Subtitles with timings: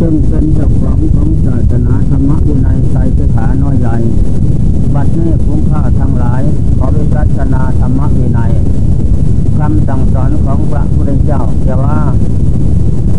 [0.00, 3.96] ซึ่งเป็นเจ้าของของศาสนาธรรมะวินัยไตรสิกขาน้อยใหญ่
[4.94, 6.42] บัดนี้คุ้มค่าทั้งหลาย
[6.78, 8.52] ขอวิจัชนาธรรมวินัย
[9.58, 11.98] คำสั่งสอนของพระพุทธเจ้าจะว่า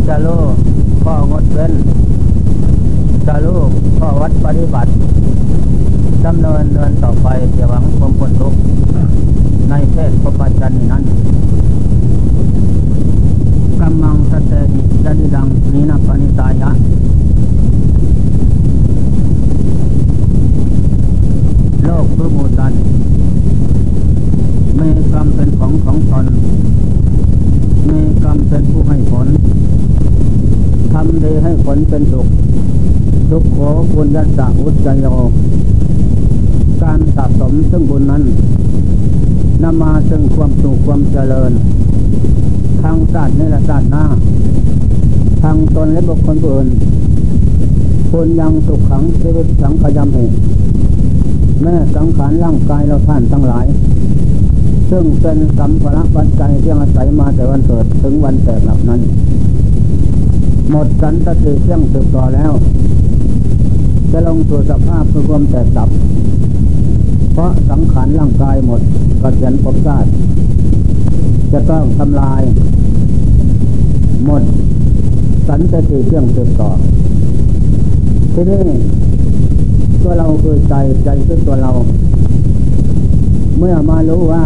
[0.08, 0.44] จะรู้
[1.04, 1.74] ข้องดเว้น
[3.28, 3.60] จะรู้
[3.98, 4.92] ข้อวัดปฏิบัติ
[6.26, 8.60] ดำเนินเดินต่อไปเสียหวังความพ้นทุกข์
[9.70, 11.04] ในเพศพระจันนี้นั้น
[13.80, 16.72] กำมังสเตหิจดิดังนีนาปนิตายะ
[21.86, 22.80] โลกคือมูสัตว์
[24.80, 26.26] มีกรรมเป็นของของตน
[27.90, 29.28] มีกรรมเป็นผู้ให้ผล
[30.94, 32.28] ทำดีให้ผลเป็นสุข
[33.30, 33.58] ทุกโข
[33.94, 35.06] บุญยัสสะอุจจโย
[36.82, 38.24] การสะสมซึ่งบุญนั้น
[39.64, 41.52] นำมาซึ่งความสุขความเจริญ
[42.82, 44.06] ทางศาสตร์ในละศาสตร์หน้า
[45.42, 46.68] ทางตนและบุคคลอื่น
[48.10, 50.36] คุณยังสุขขังชีวิตสังขยำเหตุ
[51.64, 53.66] แม่สังขารร่างกายเราท่านทั้งหลาย
[54.90, 59.02] ซึ่งเป็นสัมภาระปัจจัยที่อาศัยมาแต่วันเกิดถึงวันแตกหลับนั้น
[60.70, 62.52] หมดสันตติเที่ยงสืบต่อแล้ว
[64.12, 65.90] จะลงสู่สภาพคือความแตกดับ
[67.34, 68.82] เพราะสังขารร่างกายหมด
[69.22, 70.10] กระเสียนภพชาติ
[71.52, 72.42] จะต้องทำลาย
[74.26, 74.44] หมด
[75.48, 76.70] สันตติเที่ยงสืบต่อ
[78.34, 78.64] ทีนี้
[80.04, 81.72] ตัวเราคือใจใจคือตัวเรา
[83.58, 84.44] เมื่อมารู้ว่า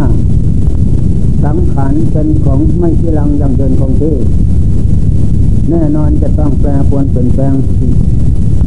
[1.44, 4.14] สังขารเป็นของไม่ที่ลังยังเดินคงที่
[5.70, 7.54] แน่นอนจะต้องแปรปวนเปลี่ยนแปลง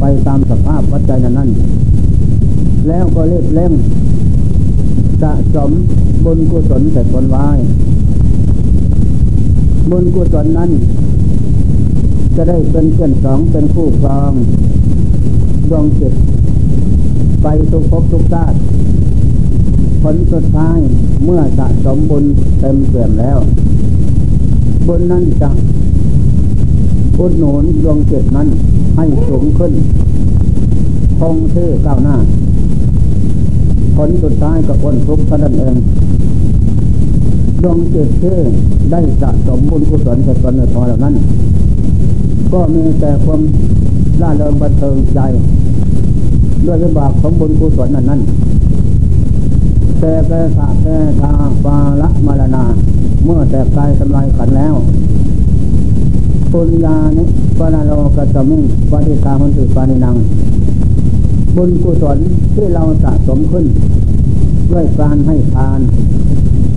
[0.00, 1.50] ไปตามสภาพปัจจัยนั้น
[2.88, 3.72] แล้วก็เรียบเร่ง
[5.22, 5.70] สะสม
[6.24, 7.46] บุญกุศลแต่ตนไว้
[9.90, 10.70] บุญกุศลนั้น
[12.36, 14.32] จะได้เป็นเพื่อนสองเป็นคู่ครอง
[15.70, 16.14] ดวงจิต
[17.42, 18.56] ไปทุกภพทุกชาติ
[20.02, 20.78] ผลสุดท้าย
[21.24, 22.24] เมื่อสะสมบุญ
[22.60, 23.38] เต็มเปี่ยมแล้ว
[24.86, 25.50] บุญนั้นจะ
[27.18, 28.48] อุดหนุนดวงจิตนั้น
[28.96, 29.72] ให้สูงขึ้น
[31.18, 32.16] คงที่ก้าวหน้า
[33.96, 35.74] ผลสุดท้ายก็พ้นทุกข์เท่านั้นเอง
[37.62, 38.38] ดวงจิตที่
[38.90, 41.14] ได้สะสมบุญกุศลแต่ตนในพอเหล่านั้น
[42.52, 43.40] ก็มีแต่ความ
[44.22, 45.20] ล่าเริงบันเทิงใจ
[46.66, 48.20] ด้วยวิบากของบุญกุศลนั้นนั้น
[50.00, 50.86] แต่แกสะแก
[51.20, 51.30] ทา
[51.64, 52.64] ปาละมรณา
[53.24, 54.74] เมื่อแต่กายทำลายขันแล้ว
[56.52, 57.24] ปุญญานิ
[57.58, 60.16] ปนาโลกัตมิงปฏิตามันติปานินัง
[61.56, 62.18] บุญกุศล
[62.54, 63.64] ที่เราสะสมขึ้น
[64.72, 65.80] ด้วยการให้ทาน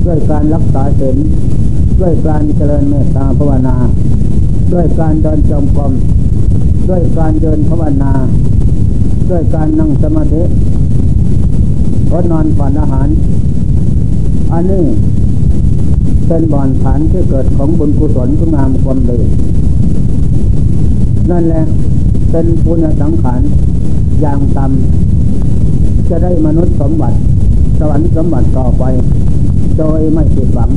[0.06, 1.18] ด้วยการรักษาศีล
[2.02, 3.76] ด้วยการเจริญเมตตาภาวนา
[4.74, 5.92] ด้วยการเดินจงกรม
[6.90, 8.14] ด้วยการเดินภาวนา
[9.34, 10.42] ด้วยการนั่งสมาธิ
[12.12, 13.08] อดนอนผ่อนอาหาร
[14.52, 14.84] อันนี้
[16.28, 19.20] เป็นบ่อนฐานที่เกิดของบุญกุศลคุณงามความดี
[21.32, 21.64] นั่นแหละ
[22.32, 23.42] เป็นปุญสังขาร
[24.22, 27.18] อย่างต่ำจะได้มนุษย์สมบัติ
[27.80, 28.84] สวรรค์สมบัติต่อไป
[29.80, 30.70] โดยไม่ผิดหวัง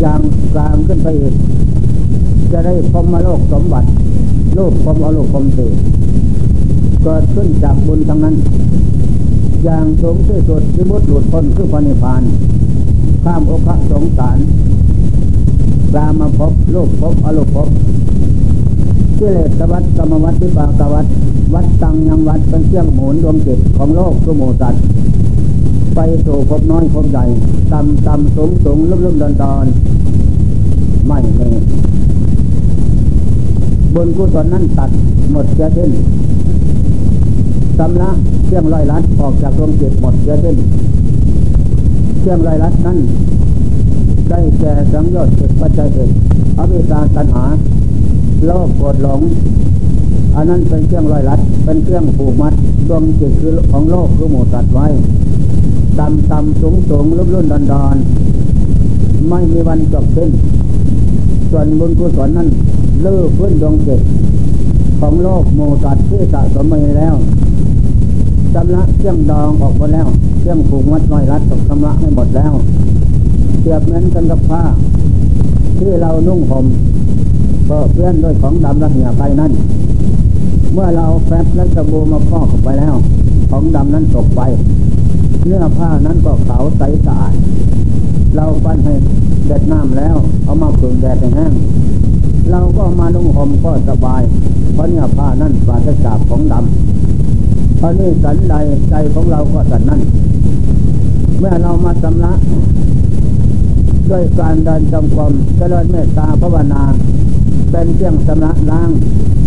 [0.00, 0.20] อย่าง
[0.54, 1.34] กลางขึ้นไปอีก
[2.52, 3.88] จะได้พรมโลกสมบัติ
[4.54, 5.68] โลกพรมอโลกพรมตี
[7.02, 8.36] เกิดขึ้นจากบุญทั้งนั้น
[9.64, 12.22] อย่างสูงที่สุดที่มุดหลุดพ้นคือพระนิพพาน
[13.24, 14.38] ข้ามโอคะสงสาร
[15.94, 17.68] กามาพบโลกพบอโลกพบ
[19.18, 21.06] กิเลสวัฏกรรมวัฏวิปากวัฏ
[21.54, 24.82] วัดตังยังวัดเป็นเครื่องหมุนดวงจิตของโลกสุโมสัตว์
[25.94, 27.24] ไปสู่พบน้อยพบใหญ่
[27.72, 29.66] ต่ำต่ำสูงสูงลุ่มลุ่มดอนดอน
[31.06, 31.48] ไม่มี
[33.94, 34.90] บุญกุศลนั้นตัด
[35.32, 35.90] หมดเสียสิ้น
[37.80, 38.10] สำละ
[38.46, 40.56] เครื่องลอยลัดออกจากดวงจิตหมดเสียสิ้น
[42.20, 42.98] เครื่องลอยลัดนั้น
[44.28, 46.10] ได้แก่สังโยชน์เกิดปัจจัยเกิด
[46.58, 47.44] อวิชาตัณหา
[48.46, 49.20] โลภโกรธหลง
[50.36, 52.54] อันนั้นเป็นเครื่องลอยลัด เป็นเครื่องผูกมัด
[52.88, 54.86] ดวงจิตคือของโลกคือหมูสัตว์ไว้
[55.98, 57.96] ต่ำต่ำสูงสูงลุ่มลุ่นดอนดอน
[59.28, 60.30] ไม่มีวันจบสิ้น
[61.50, 62.48] ส่วนบุญกุศลนั้น
[63.02, 64.00] เลื่อพื้นดวงจิต
[65.00, 67.16] ของโลกหมูสัตว์ที่สะสมมาแล้ว
[68.54, 70.06] ชำระเครื่องดองออกหมดแล้ว
[70.40, 72.52] เครื่องผูกมัดลอยลัดตกชำระให้หมดแล้ว
[73.70, 74.62] รียบเหมือนกันกับผ้า
[75.78, 76.66] ที่เรานุ่งห่ม
[77.68, 79.52] ก็เพื่อนด้วยของดำระเหี่ยไปนั่น
[80.72, 82.94] เมื่อเราแฟบและสบู่มาพอกเข้าไปแล้ว
[83.50, 84.40] ของดำนั้นตกไป
[85.46, 87.34] เนื้อผ้านั้นก็ขาวใสสะอาด
[88.34, 88.94] เราปั้นให้
[89.46, 91.52] เด็ดน้ำแล้ว เอามาผึ่งแดดให้แห้ง
[92.50, 94.22] เราก็มานุ่งห่มก็สบาย
[94.72, 96.99] เพราะเนื้อผ้านั้นปราศจากของดำ
[97.80, 98.54] เพราะนี่สันใด
[98.90, 100.00] ใจของเราก็สันนั้น
[101.38, 102.32] เมื่อเรามาสำละ
[104.10, 106.82] ด้วยการเดินจงกรมเจริญเมตตาภาวนา
[107.70, 108.90] เป็นเครื่องสำระล้าง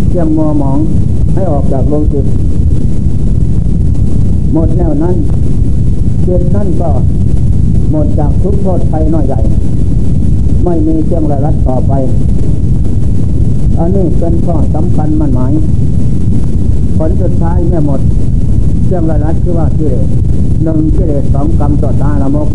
[0.10, 0.80] เครื่องมัวหมอง
[1.34, 2.26] ให้ออกจากดวงจิต
[4.54, 5.16] หมดแล้วนั้น
[6.28, 6.90] จิตนั่นก็
[7.92, 9.40] หมดจากทุกโทษภัยน้อยใหญ่
[10.64, 11.94] ไม่มีเครื่องระลัดต่อไป
[13.78, 15.54] อันนี้เป็นข้อสำคัญมันหมาย
[16.98, 18.02] ผลสุดท้ายเมื่อหมด
[18.86, 20.08] เครื่องระลัดคือว่ากิเลส
[20.64, 22.50] หนึ่งกิเลสสองกรรมต่อตาละมก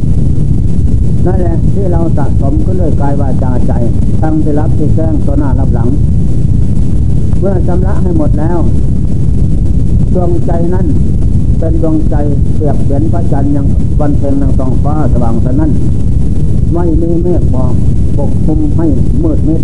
[1.27, 3.73] นั่นแหละที่เราสะสมขึ้นด้วยกายวาจาใจ
[4.21, 5.89] ทั้งที่รับที่แจ้งต่อหน้ารับหลัง
[7.39, 8.59] เมื่อชำระให้หมดแล้ว
[10.15, 10.87] ดวงใจนั้น
[11.59, 12.15] เป็นดวงใจ
[12.57, 13.67] เปรียบเหมือนพระจันทร์ยัง
[14.01, 15.73] วันเพ็ญนังสองฟ้าสว่างสนั่น
[16.75, 17.75] ไม่มีเมฆหมอก
[18.19, 18.87] ปกคลุมให้
[19.23, 19.63] มืดมิด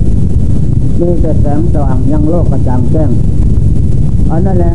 [1.00, 3.10] มีแต่แสงสว่างยังโลกกระจ่างแจ้ง
[4.30, 4.74] อันนั้นแหละ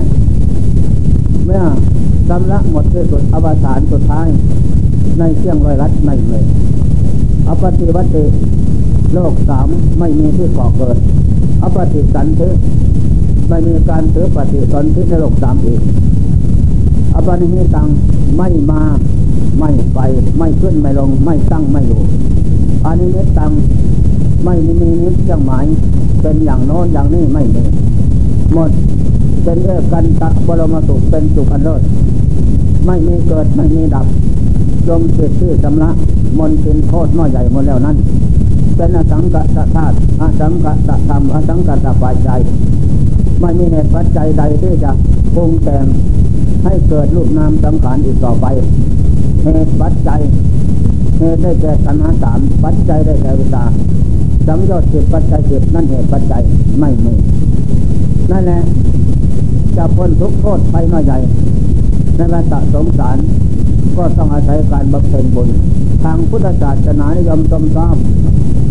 [1.46, 1.62] เมื่อ
[2.28, 4.28] ชำระหมดที่สุดอวสานสุดท้าย
[5.19, 6.44] ในเครื่องรอยรัดในเลย
[7.48, 8.24] อปฏิวัติ
[9.13, 9.68] โลกสาม
[10.00, 10.98] ไม่มีที่ก่อเกิด
[11.63, 12.50] อปฏิสันติ
[13.50, 15.81] ไม่มีการถือปฏิสนธิในโลกสามอีก
[17.16, 17.88] อปนิหิตัง
[18.38, 18.81] ไม่มา
[19.60, 20.00] ไม่ไป
[20.38, 22.01] ไม่ขึ้นไม่ลงไม่ตั้งไม่อยู่
[22.86, 23.51] อานิมิตตัง
[24.44, 25.66] ไม่มีนิจจังหมาย
[26.22, 27.63] เป็นอย่างโน้นอย่างนี้ไม่มี
[28.54, 28.72] หมด
[29.50, 31.81] เป็นเอกกันตะบรมสุขเป็นสุขอันเลิศ
[32.86, 34.07] ไม่มีเกิดไม่มีดับ
[34.88, 35.90] จมจิตที่ชำระ
[36.38, 37.98] มนทินโทษน้อยใหญ่หมดแล้วนั้น
[38.75, 42.40] เป็นอสังกัตธาตุอสังกัตธรรมอสังกัตปัจจัย
[43.40, 44.92] ไม่มีเหตุปัจจัยใดที่จะ
[45.36, 45.86] ปรุงแต่ง
[46.63, 48.46] ให้เกิดรูปนามสังขารอีกต่อไป
[49.44, 50.22] เหตุปัจจัย
[51.18, 53.63] เหตุได้แก่สันหาสามปัจจัยได้แก่วิชา
[54.48, 56.42] สังโยชน์สิบปัจจัยสิบนั่นเหตุปัจจัย
[56.80, 57.13] ไม่มี
[58.34, 58.62] นั่นแหละ
[59.81, 61.19] จะพ้นทุกโทษภัยน้อยใหญ่
[62.15, 63.17] ในวัฏสงสาร
[63.97, 65.49] ก็ต้องอาศัยการบำเพ็ญบุญ
[66.03, 67.95] ทางพุทธศาสนานิยมชมชอบ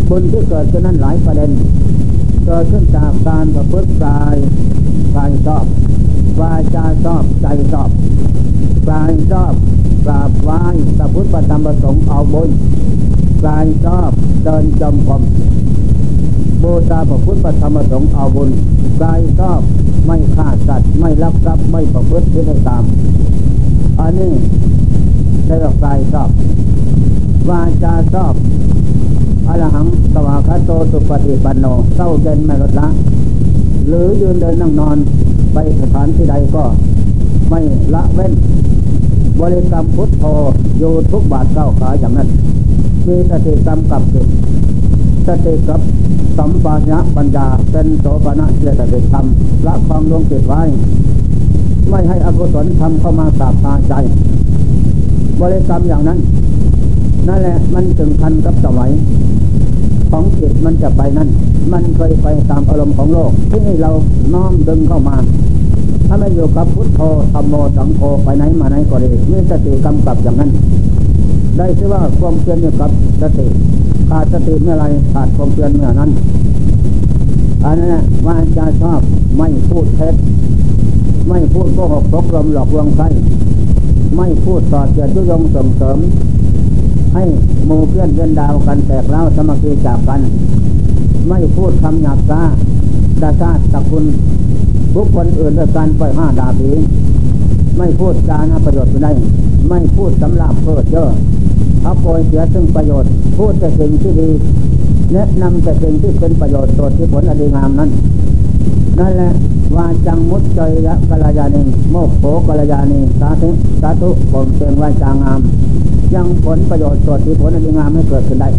[0.09, 1.51] บุญที่เกิดขึ้นนั้นหลายประเด็น
[2.45, 4.35] เกิดขึ้นจากการประพฤติกาย
[5.15, 5.65] กายชอบ
[6.39, 7.89] วาจาชอบใจชอบ
[8.89, 9.53] กายชอบ
[10.05, 10.61] กราบไหว้
[10.97, 12.49] พระพุทธธรรมประสงค์เอาบุญ
[13.45, 14.11] กายชอบ
[14.43, 15.21] เดินจมกรม
[16.63, 18.49] บูชาพระพุทธธรรมประสงค์เอาบุญ
[19.01, 19.61] กายชอบ
[20.05, 22.83] ไม่ฆ่าสัตว์ไม่ลักทรัพย์ไม่ประพฤติที่ตาม
[23.99, 24.33] อันนี้
[25.45, 26.29] ได้รักายชอบ
[27.49, 28.33] วาจาชอบ
[29.47, 31.65] อรหังสวาคาโตสุปฏิปันโน
[31.95, 32.87] เศร้าเย็นไม่ลดละ
[33.87, 34.97] หรือยืนเดินนั่งนอน
[35.53, 36.63] ไปสถานที่ใดก็
[37.49, 37.61] ไม่
[37.93, 38.33] ละเว้น
[39.39, 40.25] บริกรรมพุทโธ
[40.79, 42.29] อยู่ทุกบาทเก้าขาอย่างนั้น
[43.07, 44.27] มีสติกรรมกับจิต
[45.29, 45.81] สติกับ
[46.37, 49.25] สัมปาญะปัญญาเป็นโสภณะเจตสิกธรรม
[49.67, 50.61] ละความดวงจิตไว้
[51.89, 53.93] ไม่ให้อกุศลทำเข้ามาสาบตาใจ
[55.39, 56.19] บริกรรมอย่างนั้น
[57.27, 58.91] นั่นแหละมันถึงทันกับสมัย
[60.11, 61.29] ของจิตมันจะไปนั่น
[61.73, 63.91] มันเคยไปตามอารมณ์ของโลก ที่นี่เรา
[64.33, 65.17] น้อมดึงเข้ามา
[66.07, 67.01] ถ้าไม่อยู่กับพุทโธ
[67.33, 70.51] ธรรมโมสังโฆไปไหนมาไหนก็ดีมีสติกำกับอย่างนั้น
[71.57, 73.47] ได้ชื่อว่าความเพียรอยู่กับสติ
[74.09, 76.09] ขาดสติเมื่อไรขาดความเพียรเมื่อนั้น
[77.65, 79.01] อันนั้นว่าจะชอบ
[79.37, 80.15] ไม่พูดเท็จ
[81.29, 83.05] ไม่พูดโกหกตกลมหลอกลวงใคร
[84.17, 85.97] ไม่พูดต่อเกียรติยงส่งเสริม
[87.13, 87.23] ให้
[87.65, 90.21] หมู่เพื่อนเพื่อนดาวกันแตกเล้าสมัครจากกัน
[91.29, 92.41] ไม่พูดคำหยาบซา
[93.21, 94.05] ดาซาตะคุณ
[94.95, 96.71] บุคคลอื่นด้วยการปล่อยห้าดาบี
[97.77, 99.11] ไม่พูดการประโยชน์ได้
[99.69, 101.05] ไม่พูดสำหรับเพิดเยอ
[101.83, 104.29] เอาโปรยเสียซึ่งประโยชน์ พูดแต่สิ่งที่ดี
[105.13, 107.89] แนะนำแต่สิ่งที่เป็นประโยชน์ตัวที่ผลอดีงามนั้น
[108.99, 109.31] นั่นแหละ
[109.75, 113.49] วาจังมุตจยะกัลยาณิโมกโขกัลยาณิสาธุ
[113.81, 115.39] สาธุผมเสียงวาจางาม
[116.15, 118.49] ยังผลประโยชน์ตัวที่ผลอดีงามให้เกิดขึ้นได้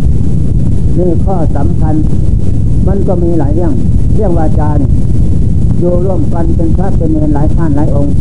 [0.98, 1.94] นี่ข้อสำคัญ
[2.86, 3.72] มันก็มีหลายเรื่อง
[4.14, 4.90] เรื่องวาจาเนี่ย
[5.78, 8.12] อยู่ร่วมกันเป็นพระเป็นเนรหลายท่านหลายองค์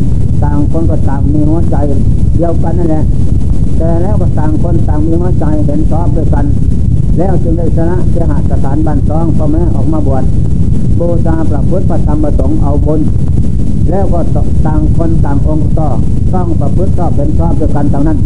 [0.44, 1.76] ต่างคนก็ต่างมีหัวใจ
[2.38, 3.04] เดียวกันนั่นแหละ
[3.80, 6.46] แต่แล้วก็ต่างคนต่างมีหัวใจเห็นชอบด้วยกัน
[7.18, 10.24] แล้วจึงได้ชนะเสหาสถานบันซองพ่อแม่ออกมาบวช
[11.00, 13.02] บูชาพระพุทธพระธรรมประสงค์เอาบุญ
[13.90, 14.20] แล้วก็
[14.66, 15.90] ต่างคนต่างองค์ต่อ
[16.34, 18.18] ต้องประพฤติชอบเป็นชอบด้วยกันต่างนั้น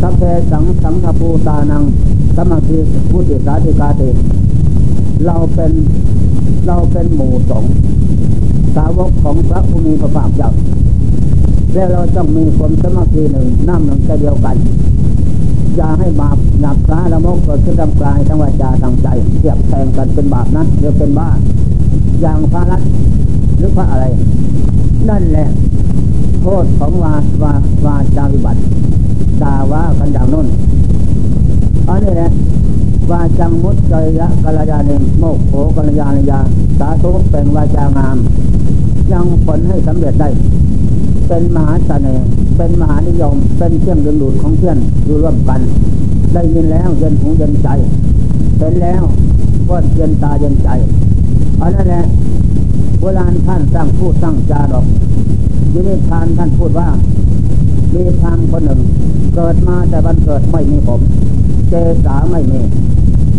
[0.00, 1.82] สัพเพสังสังฆปูตานัง
[2.36, 2.76] สมาธิ
[3.10, 4.08] พุทธิสาธิกาติ
[5.26, 5.72] เราเป็น
[6.66, 7.64] เราเป็นหมู่สง
[8.76, 10.50] สาวกของพระผู้มีพระภาคเจ้า
[11.74, 14.56] แล้วเราต้องมีความสมาธิหนึ่งน้ำหนึ่งใจเดียวกัน
[15.76, 21.28] อย่าให้บาปหนักร้าละมกเกิดขึ้นทำกลายทั้งวาจาทั้งใจเทียบแทงกันเป็นบาปนั้นหรือเป็นบ้า
[22.20, 22.82] อย่างพระรัต
[23.56, 24.04] หรือพระอะไร
[25.08, 25.48] นั่นแหละ
[26.42, 27.52] โทษของวาวา
[27.86, 28.60] วาจาวิบัติ
[29.42, 30.46] ด่าว่ากันอย่างน้น
[31.88, 32.30] อันนี้แหละ
[33.10, 36.40] วาจังมุตเจยะกัลยาณิโมกโขกัลยาณยา
[36.78, 38.16] สาธุเป็นวาจางาม
[39.12, 40.28] ยังผลให้สำเร็จได้
[41.28, 42.26] เป็นมหาเสน่ห์
[42.56, 45.60] เป็นมหานิยม เป็นเครื่องดึงดูดของเพื่อนอยู่ร่วมกัน
[46.32, 47.68] ได้ยินแล้วเย็นหูเย็นใจ
[48.58, 49.02] เห็นแล้ว
[49.68, 50.68] ก็เย็นตาเย็นใจ
[51.60, 52.04] อันนั้นแหละ
[52.98, 54.86] โบราณท่านสร้างพูดสร้างจาดอก
[55.72, 56.88] ยินิทานท่านพูดว่า
[57.92, 58.80] มีพรามคนหนึ่ง
[59.34, 61.00] เกิดมาแต่บันเกิดไม่มีผม
[61.70, 62.60] เจสาไม่มี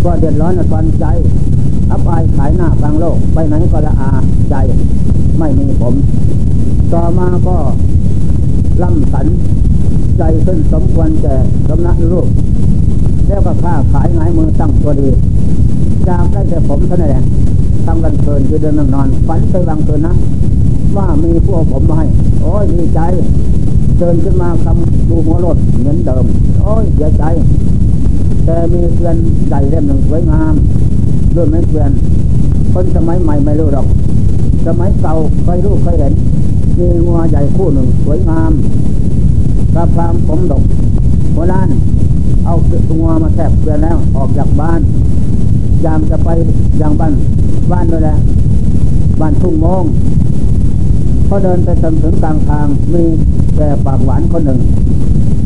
[0.04, 1.06] ก็เดือดร้อนตอนใจ
[1.92, 4.10] อับอายขายหน้ากลางโลก ไปไหนก็ละอา
[4.50, 4.56] ใจ
[5.40, 5.94] ไม่มีผม
[6.94, 7.56] ต่อมาก็
[8.84, 9.26] ล่ำสัน
[10.18, 11.36] ใจขึ้นสมควรแก่
[11.68, 12.28] สำนักรูป
[13.28, 15.10] แล้วก็ค้าขายงายมือตั้งตัวดี
[16.08, 17.24] จากได้แต่ผมเท่านั้นแหละ
[17.86, 20.16] ทำกันเพลินคือเดินนอน ฝันไปบางคืนนะ
[20.98, 22.06] ว่ามีพวกผมมาให้
[22.42, 23.00] โอ้ยดีใจ
[24.00, 26.26] เดินขึ้นมาคำดูหัวรถเหมือนเดิม
[26.62, 27.24] โอ้ยเสียใจ
[28.46, 30.54] แต่มีเพื่อนใหญ่เล่มหนึ่งสวยงาม
[31.36, 31.92] ด้วยไม่เพื่อน
[32.74, 33.88] คนสมัยใหม่ไม่รู้หรอก
[34.68, 36.14] สมัยเก่าเคยรู้เคยเห็น
[36.78, 38.52] มีงัวใหญ่คู่หนึ่งสวยงาม
[39.76, 40.64] กระพรามผมดก
[41.34, 41.70] หัวล้าน
[42.46, 42.56] เอา
[42.98, 44.82] งัวมาแทบเพื่อนแล้วออกจากบ้าน
[45.86, 46.30] ยามจะไป
[46.82, 47.14] ยังบ้าน
[47.72, 48.18] บ้านด้วยแหละ
[49.20, 49.84] บ้านทุ่งมง
[51.28, 53.04] พอเดินไปถึงถึงกลางทางมี
[53.56, 54.60] แก่ปากหวานคนหนึ่ง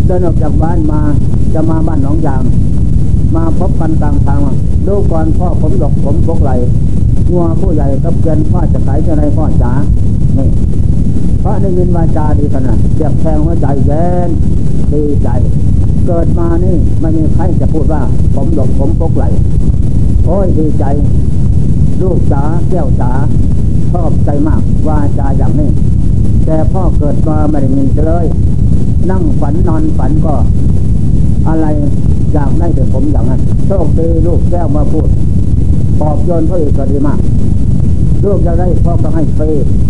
[0.05, 1.01] เดินออกจากบ้านมา
[1.53, 2.43] จะมาบ้านหนองยาง
[3.35, 4.39] มาพบกันกลางทาง
[4.87, 6.51] ดูก่อนพ่อผมดกผมพกไหล
[7.29, 9.71] งัวผู้ใหญ่กับเกินพ่อจะขายจะไรพ่อจ๋า
[10.37, 10.49] นี่
[11.41, 14.29] เพราะได้ยินวาจาดีขนาดเจ็บแทงหัวใจแย้น
[14.93, 15.29] ดีใจ
[16.05, 18.01] เกิดมานี่ไม่มีใครจะพูดว่า
[18.35, 19.25] ผมดกผมพกไหล
[20.25, 20.85] โอ้ยดีใจ
[22.01, 23.11] ลูกจ๋าแก้วจ๋า
[23.91, 25.69] ชอบใจมากวาจาอย่างนี้
[26.45, 28.25] แต่พ่อเกิดมาไม่ได้ยินเลย
[29.11, 30.33] นั่งฝันนอนฝันก็
[31.47, 31.65] อะไร
[32.33, 35.07] อยากได้แต่ผมอย่างนั้นโชคดีลูกแก้วมาพูด
[35.99, 37.19] ปอบโยนพ่ออีกก็ดีมาก
[38.25, 39.49] ลูกจะได้พ่อก็ให้ฟรี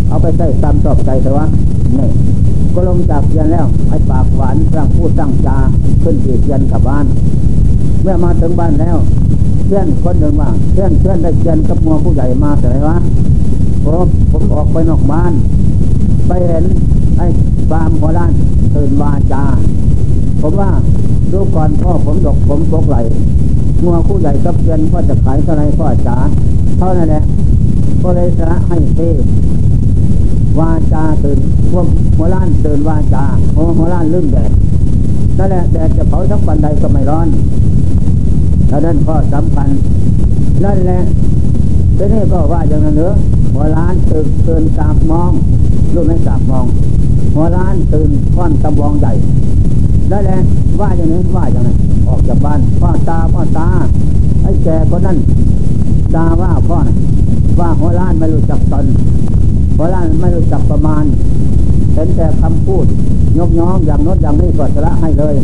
[0.10, 1.46] เอาไปใส่ตามชอบใจแต่ว่า
[1.98, 2.08] นี่
[2.74, 5.58] ก็ลงจากเรียนแล้วไอ้ปากหวานสร้างพูดสร้างจา
[6.03, 7.06] ขึ้นอีเรียนกลับบ้าน
[8.01, 8.98] เมื่อมาถึงบ้านแล้ว
[9.65, 12.98] เพื่อนคนหนึ่งว่าเพื่อนเพื่อนได้เรียนกับมัวผู้ใหญ่มาแต่ไหนวะ
[13.86, 15.34] ผมผมออกไปนอกบ้าน
[16.27, 16.63] ไปเห็น
[17.18, 17.27] ไอ้
[17.70, 18.32] ฟาร์มหัวล้าน
[18.75, 19.44] ตื่นวาจา
[20.41, 20.69] ผมว่า
[21.31, 22.98] ดูก่อนพ่อผมดกผมปกไหล
[23.84, 26.17] มัวผู้ใหญ่กับเพื่อนพ่อจะขายเท่าไรพ่อจ๋า
[26.77, 27.24] เท่านั้นแหละ
[28.03, 29.00] ก็เลยสละให้เท
[30.60, 31.39] วาจาตื่น
[31.72, 33.24] พวกหัวล้านตื่นวาจา
[33.55, 34.51] หัวหัวล้านลืมแดด
[35.38, 37.27] นั่นแหละแดดจะเผาทั้งปันใดก็ไม่ร้อน
[38.67, 39.69] แล้วนั่นก็สำคัญ
[40.63, 41.01] นั่นแหละ
[41.98, 43.15] ทีนี้ก็ว่าอย่างนั้นเนอะ
[43.53, 45.31] หัวล้านตื่นตื่นสาบมอง
[45.93, 46.65] รู้ไหมสาบมอง
[47.36, 49.13] หัวล้านตื่นค่อนตะบองใหญ่
[50.11, 50.39] นั่นแหละ
[50.79, 53.67] ว่าอย่างนี้ว่าอย่างนั้นออกจากบ้านพ่อตาพ่อตา
[54.43, 55.17] ไอ้แกคนนั้น
[56.15, 56.95] ตาว่าพ่อนะ
[57.59, 58.85] ว่าหัวล้านไม่รู้จักตน
[59.77, 61.03] หัวล้านไม่รู้จักประมาณ
[61.93, 62.85] เห็นแต่คำพูด
[63.37, 65.35] ยกย้องอย่างน้นอย่างนี้ก็สละให้เลย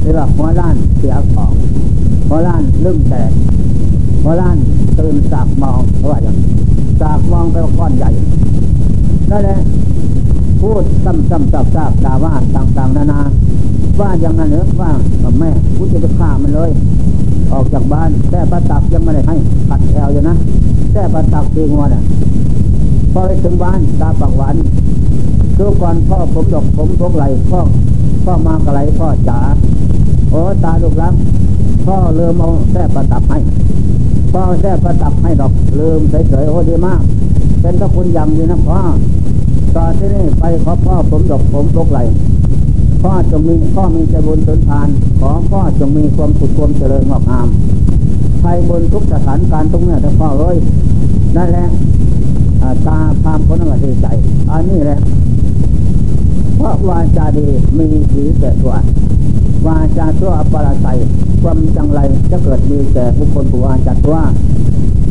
[0.00, 1.52] เรียกว่าหัวล้านเสียของ
[2.28, 3.30] หัวล้านลึ่งแตก
[4.22, 4.56] หัวล้าน
[4.98, 6.36] ตื่นสากมองเพราะว่าอย่าง
[7.00, 8.10] สากมองไปว่าก้อนใหญ่
[9.30, 9.58] นั่นแหละ
[10.60, 11.60] พูดซ้ำๆซั
[11.90, 13.20] บๆด่าว่าต่างๆ นานา
[14.00, 14.90] ว่าอย่างนั้นเหรอว่า
[15.22, 16.70] กับแม่กูจะไปฆ่ามันเลย
[17.52, 19.36] ออกจากบ้านแต่ประตักยังไม่ได้ให้
[19.68, 20.36] ขัดแอวอยู่นะ
[20.92, 22.02] แต่ประตักตีงวนอะ
[23.12, 24.54] พอไปถึงบ้านตาปากหวาน
[25.58, 27.60] ดูก่อนพ่อผมดอกผมพกไหลพ่อ
[28.24, 29.38] พ่อมากระไรพ่อจ๋า
[30.30, 31.14] โอ้ตาลูกรัก
[31.86, 33.38] พ่อเริ่มเอาแท่ประตับให้
[34.32, 37.00] พ่อแท่ประตับให้ดอกลืมเฉยๆโอ้ดีมาก
[37.60, 38.80] เป็นพระคุณย่างนี้นะพ่อ
[39.76, 41.98] ตอนที่นี่ไปขอพ่อผมดอกผมพกไหล
[43.02, 44.88] พ่อจงมีพ่อมีใจบุญสุนทาน
[45.20, 47.48] ขอพ่อจงมีความสุขความเจริญงอกงาม
[48.40, 50.56] ไทยบนทุกสถานการณ์ตรงนี้แต่พ่อเอ้ย
[51.36, 51.66] นั่นแหละ
[52.86, 54.06] ตาพามคนนั้นก็ดีใจ
[54.50, 54.98] อันนี้แหละ
[56.56, 57.46] เพราะวาจาดี
[57.78, 58.74] มีสีแก่ตัว
[59.66, 60.98] วาจาตัวอปราศัย
[61.42, 62.00] ความจังไร
[62.30, 64.18] จะเกิดมีแก่บุคคลผู้วาจาตัว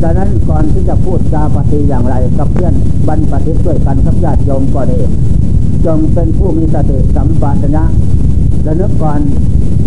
[0.02, 2.74] ดังนั้นก่อนที่จะพูดจาปฏิอย่างไรกับเพื่อน
[3.08, 5.00] บรรปฏิด้วยกันกับญาติโยมก็ดี
[5.86, 7.84] จงเป็นผู้มีสติสัมปชัญญะ
[8.64, 9.20] และนึกก่อน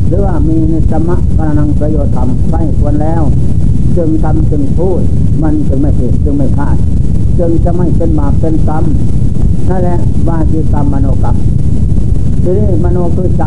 [0.08, 3.22] หรือว่ามีนิสมะกรนังประโยชน์ธรรมใช้ควรแล้ว
[3.98, 5.02] จึงทำจึงพูด
[5.44, 6.78] มันจึงไม่ผิดจึงไม่พลาด
[7.40, 8.84] จึงจะไม่เป็นบาปเป็นกรรม
[9.70, 11.36] นั่นแหละวาจีกรรมมโนกรรม
[12.44, 13.44] ทีนี้มโนคือใจ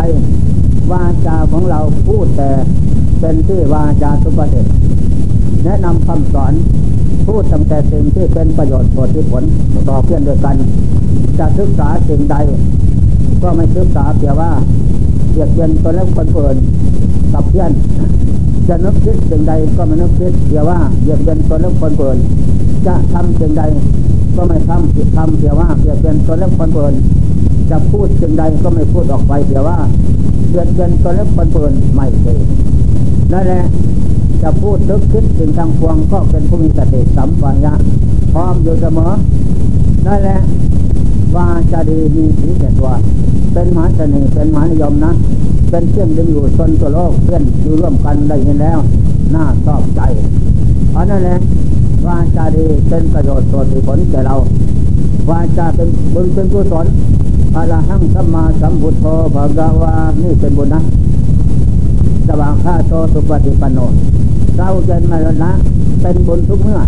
[0.92, 2.50] วาจาของเราพูดแต่
[3.20, 4.66] เป็นที่วาจาสุปเดช
[5.64, 6.52] แนะนำคำสอน
[7.26, 9.44] พูดตั้งแต่สิ่งที่เป็นประโยชน์ผลที่ผล
[9.88, 10.56] ต่อเพื่อนด้วยกัน
[11.38, 12.36] จะศึกษาสิ่งใด
[13.42, 14.52] ก็ไม่ศึกษาเพียงว่า
[15.30, 16.56] เบียดเบียนตัวแล้คนเปิด
[17.32, 17.72] กับเพื่อน
[18.68, 22.16] จะนึกคิดสิ่งใดก็ไม่นึกคิดเพียงว่าเบียดเบียนตัวแล้คนเปิด
[22.86, 23.62] จะทำสิ่งใด
[24.36, 26.92] ก็ไม่ทำผิดทำเพียงว่าเบียดเบียนตัวแล้คนเปิด
[27.70, 29.78] จะพูดสิ่งใดก็ไม่พูดออกไปเพียงว่า
[30.48, 32.38] เบียดเบียนตัวแล้คนเปิดไม่เคย
[33.32, 33.64] นั่นแหละ
[34.42, 37.74] จะพูดนึกคิดสิ่งทางพวงก็เป็นผู้มีสติสัมปัญญะ
[38.32, 39.10] พร้อมอยู่เสมอ
[40.06, 40.38] นั่นแหละ
[41.36, 42.94] วาจะดีมีสีเด็ดว่า
[43.52, 45.12] เป็นมหาเสน่ห์เป็นมหานิยมนะ
[45.70, 48.78] เป็นเครื่องดึงอยู่ชนตัวโลกเพื่อนอยู่ร่วมกันได้ยินแล้ว
[49.34, 50.00] น่าชอบใจ
[50.90, 51.38] เพราะนั่นแหละ
[52.06, 54.36] วาจะดีเป็นประโยชน์ตัวที่ผลแก่เรา
[55.30, 56.86] วาจะเป็นบุญเป็นกุศล
[57.56, 60.80] อรหังสัมมาสัมพุทโธภะกวานี่เป็นบุญนะ
[62.28, 63.78] สว่างข้าโตสุปฏิปันโน
[64.56, 65.52] เราเจนมาแล้วนะ
[66.02, 66.80] เป็นบุญทุกเมื่อ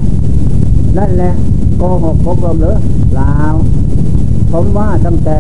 [0.99, 1.33] นั่นแหละ
[1.79, 2.77] โกหกพกลมหรือ
[3.19, 3.55] ลาว
[4.53, 5.37] ผมว่าตั้งแต่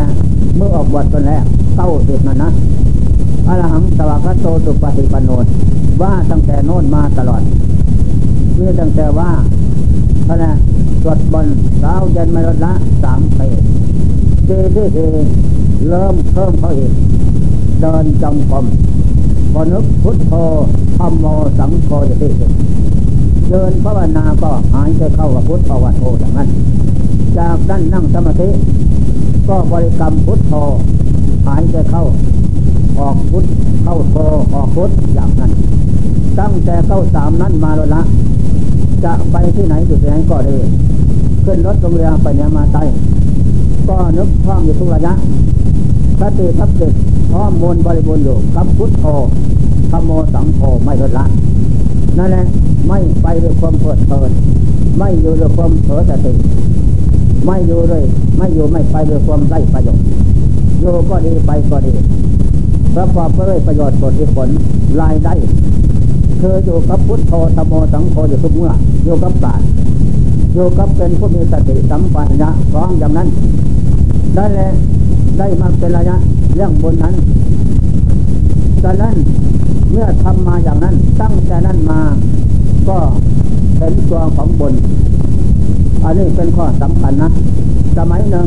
[0.57, 1.45] เมื่อออกบวชตอนแรก
[1.77, 2.51] เก้าสิบนั่นนะ
[3.49, 5.31] อรหังสวากโตสุปฏิปันโน
[6.03, 7.43] ว่าตั้งแต่โน้นมาตลอด
[8.55, 9.31] เมีตั้งแต่ว่า
[10.27, 10.53] พระนะ
[11.03, 11.47] สวดบน
[11.79, 12.73] เช้าเย็นมาลดละ
[13.03, 13.49] สามปี
[14.47, 14.99] เจดีเอ
[15.89, 16.93] เริ่มเพิ่มเขาอีก
[17.81, 18.67] เดินจงกรม
[19.53, 20.33] พนึกพุทโธ
[20.99, 21.27] ธรรมโม
[21.59, 22.53] สังโฆจะที่สุด
[23.51, 26.49] เดินภาวนาก็หายใจเข้ากับพุทธภาวโธอย่างนั้น
[27.39, 28.49] จากนั้นนั่งสมาธิ
[29.49, 30.55] ก็บริกรรมพุทโธ
[31.47, 32.05] หายใจเข้า
[32.99, 33.45] ออกพุท
[33.85, 34.17] เข้าโธ
[34.55, 35.53] ออกพุทอย่างนั้น
[36.39, 38.03] ตั้งแต่เข้าสามนั้นมาแล้วละ
[39.05, 40.57] จะไปที่ไหนจุดไหนก็ไดี
[41.45, 42.79] ขึ้นรถโรงเรือไปเนี่ยมาไต
[43.89, 45.13] ก็นึกพร้อมอยู่ทุกระยะ
[46.21, 46.93] สติทับจิต
[47.31, 49.05] พร้อมมนบริบูรณ์อยู่กับพุทโธ
[49.91, 51.25] ธรรมโมสังโฆไม่ลดละ
[52.19, 52.45] นั่นแหละ
[52.89, 54.31] ไม่ไปด้วยความเพลิดเพลิน
[54.99, 56.33] ไม่อยู่ด้วยความเผลอสติ
[57.45, 58.03] ไม่อยู่ด้วย
[58.37, 60.05] ไม่อยู่ไม่ไปด้วยความไร้ประโยชน์
[60.81, 61.93] อยู่ก็ดีไปก็ดี
[62.95, 64.49] ประกอบไปด้วยประโยชน์ผลที่ผล
[65.01, 65.35] รายได้
[66.41, 68.73] คืออยู่กับพุทโธธรรมโมสังโฆอยู่ทุกเมื่อ
[69.05, 69.67] อยู่กับศาสตร์
[70.55, 73.29] อยู่กับเป็นผู้มีสติสัมปัญญะพร้อมอย่างนั้น
[74.35, 74.73] ได้แล้ว
[75.39, 76.17] ได้มาเป็นระยะ
[76.55, 77.15] เรื่องบนนั้น
[78.85, 79.15] ดังนั้น
[79.91, 82.01] เมื่อทำมาอย่างนั้นตั้งแต่นั้นมา
[82.89, 82.99] ก็
[83.79, 84.73] เห็นตัวของบน
[86.07, 87.31] อันนี้เป็นข้อสำคัญนะ
[87.99, 88.47] สมัยหนึ่ง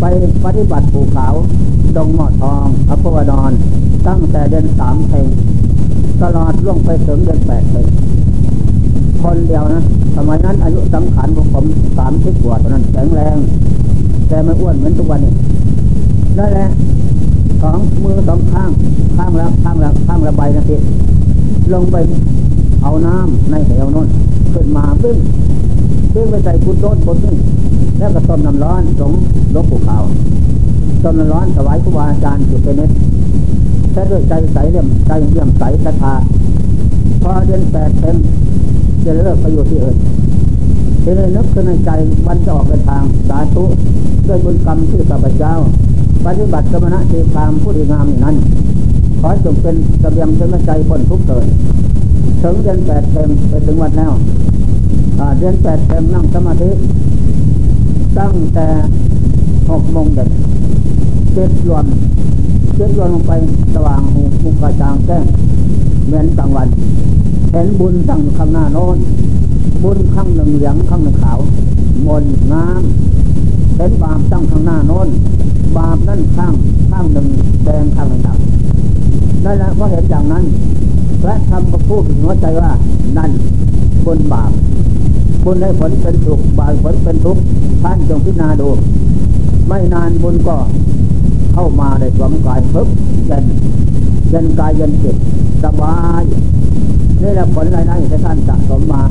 [0.00, 0.04] ไป
[0.44, 1.26] ปฏิบัติภูเขา
[1.96, 3.50] ดงหมอทองอภวดร
[4.06, 5.26] ตั้งแต่เดือนสามเพลง
[6.22, 7.86] ตลอดล่วงไปถึงเดือนแปดเพลง
[9.22, 9.82] คนเดียวนะ
[10.16, 11.64] สมัยนั้นอายุสังขารของผม
[11.98, 13.36] สามสิบกว่าตอนนั้นแข็งแรง
[14.28, 15.32] แต่ไม่อ้วนเหมือนทุกวันนี้
[16.36, 16.70] ได้แล้ว
[17.62, 18.70] สองมือสองข้าง
[19.16, 20.76] ข้างแล้วข้างแล้วข้างระบายนะที
[21.72, 21.96] ลงไป
[22.82, 24.08] เอาน้ำในเหวน้น
[24.52, 25.18] ขึ้นมาบึ้ง
[26.14, 27.36] บึ้งไปใส่กุโต้นบนนึง
[27.98, 29.12] แล้วก็ต้มน้ำร้อนสง
[29.54, 29.98] ลบภูเขา
[31.02, 32.90] ต้มน้ำร้อนถวายครูบาอาจารย์จุดเป็นเน็ต
[33.92, 36.14] แค่ด้วยใจใสเลี่ยมใจเลี่ยมใสศรัทธา
[37.22, 38.16] พอเดือนแปดเต็ม
[39.04, 39.96] จะเลิกไปอยู่ที่อื่น
[41.02, 41.90] ทีนี้นึกขึ้นในใจ
[42.26, 43.64] วันจะออกเดินทางสาธุ
[44.28, 45.54] ด้วยบุญกรรมที่ข้าพเจ้า
[46.26, 48.36] ปฏิบัติสมณะเทพามผู้ดีงามอย่างนั้น
[49.20, 51.46] ขอจงเป็นสเบียงเป็นใจคนทุกเกิด
[52.42, 54.12] ถึงเดือนแปดเต็มไปถึงวันแล้ว
[55.38, 56.70] เดือนแปดเต็มนั่งสมาธิ
[58.18, 58.66] ตั้งแต่
[59.70, 60.28] หกโมงเด็ก
[61.32, 61.84] เจ็ดรวม
[62.76, 63.32] เจ็ดรวมลงไป
[63.74, 65.24] สว่างหูหูกระจางแจ้ง
[66.06, 66.68] เหมือนกลางวัน
[67.50, 68.96] เห็นบุญตั้งข้างหน้าโน้น
[69.82, 71.38] บุญข้างหนึ่งเหลืองข้างหนึ่งขาว
[72.06, 75.08] มนน้ำเห็นบาปตั้งข้างหน้าโน้น
[75.76, 76.54] บาปนั่นข้าง
[76.90, 77.26] ข้างหนึ่ง
[77.64, 80.44] แดงข้างหนึ่งดำนั่นแหละเพราะเห็นอย่างนั้น
[81.22, 82.70] พระธรรมก็พูดถึงหัวใจว่า
[83.16, 83.30] นั่น
[84.06, 84.50] บุญบาป
[85.44, 87.42] บุญได้ผลเป็นสุขบาปผลเป็นทุกข์
[87.82, 88.68] ท่านจงพิจารณาดู
[89.68, 90.56] ไม่นานบุญก็
[91.52, 92.88] เข้ามาในสวมกายพึบ
[93.26, 93.44] เย็น
[94.30, 95.16] เย็นกายเย็นจิต
[95.64, 96.22] สบาย
[97.22, 99.02] นี่แหละผลรายได้ที่ท่านสะสมมา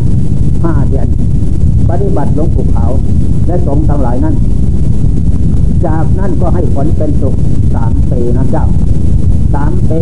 [0.63, 1.07] ห้าเดือน
[1.89, 2.85] ปฏิบัติหลวงปู่ขา
[3.47, 4.35] และสงฆ์ทั้งหลายนั้น
[5.85, 7.35] จากนั้นก็ให้ผลเป็นสุข
[7.75, 8.65] สามปีนะเจ้า
[9.53, 10.01] สามปี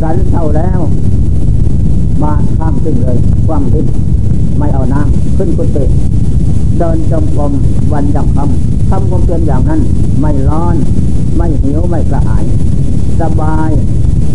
[0.00, 0.80] สันเท่าแล้ว
[2.22, 3.86] มาข้ามขึ้นเลย ความทิ้ง
[4.58, 5.84] ไม่เอาน้ำขึ้นกุฏิ
[6.78, 7.52] เดินจมกรม
[7.92, 9.80] วันยังคำทำความเพียรอย่างนั้น
[10.20, 10.76] ไม่ร้อน
[11.36, 12.44] ไม่หิวไม่กระหาย
[13.20, 13.70] สบาย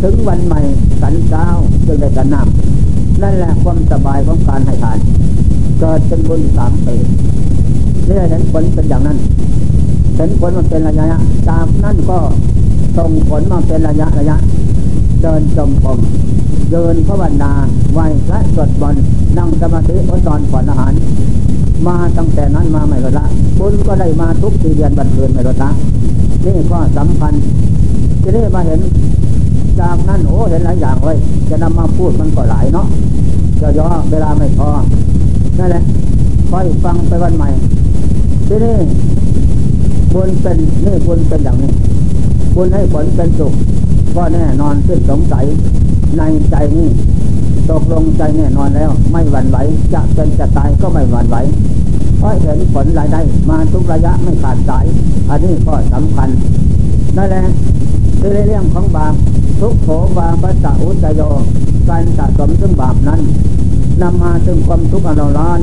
[0.02, 0.62] ถึงวันใหม่
[1.02, 1.48] สันเจ้า
[1.86, 4.98] จึงได้กันน้ำนั่นแหละความสบายของการให้ทาน
[5.80, 6.96] เกิดเป็นบุญสามปี
[8.08, 9.18] นี่เห็นผลเป็นอย่างนั้น
[10.16, 12.18] เห็นผลมันเป็นระยะจากนั้นก็
[12.98, 14.38] ส่งผลมาเป็นระยะระยะ
[15.22, 16.00] เดินจมกรม
[16.72, 17.52] เดินภาวนา
[17.94, 18.96] ไหวพระสวดบน
[19.38, 20.94] นั่งสมาธิอดนอนผ่อนอาหาร
[21.88, 23.26] มาตั้งแต่นั้นมาไม่ลดละ
[23.60, 25.70] บุญก็ได้มาทุกทีเดือนบันเทินไม่ลดละ
[26.46, 27.34] นี่ก็สำคัญ
[28.24, 28.80] จะได้มาเห็น
[29.80, 31.18] จากนั้นโอ้เห็นหลายอย่างเลย
[31.50, 32.88] จะนำมาพูดมันก็หลายเนาะ
[33.62, 34.70] จะย่อเวลาไม่พอ
[35.60, 35.84] นั่นแหละ
[36.52, 37.50] ค่อยฟังไปวันใหม่
[38.48, 38.76] ทีนี้
[40.14, 41.72] บุญเป็นนี่บุญเป็นอย่างนี้
[42.56, 43.54] บุญให้ผลเป็นสุข
[44.16, 45.46] ก็แน่นอนขึ้นสงสัย
[46.18, 46.90] ในใจนี่
[47.70, 49.58] ตกลงใจแน่นอนแล้ว ไม่หวั่นไหว
[49.94, 51.38] จะเป็นจะตายก็ไม่หวั่นไหว
[52.18, 54.86] เพราะเห็นผลรายได้มาทุกระยะไม่ขาดสาย
[55.30, 56.30] อันนี้ก็สำคัญ
[57.18, 57.46] นั่นแหละ
[58.20, 59.14] ในเรื่องของบาป
[59.60, 61.22] ทุกโขบาปัสสะอุตโย
[61.90, 63.22] การสะสมซึ่งบาปนั้น
[64.02, 65.60] นำมาซึ่งความทุกข์อันร้อน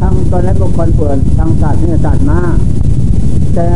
[0.00, 2.40] ทั้งตนและบุคคลเปื่อนทั้งศาสตร์นี้ศาสตร์มา
[3.54, 3.66] แต่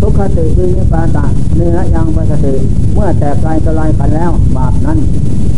[0.00, 1.24] ทุกขติวินิปาตะ
[1.56, 2.54] เนื้อยังปสติ
[2.92, 4.98] เมื่อแตกลายตะลายกันแล้ว บาปนั้น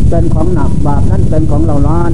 [0.09, 2.11] เป็นของหนักบาปนั้นเป็นของเราร้อน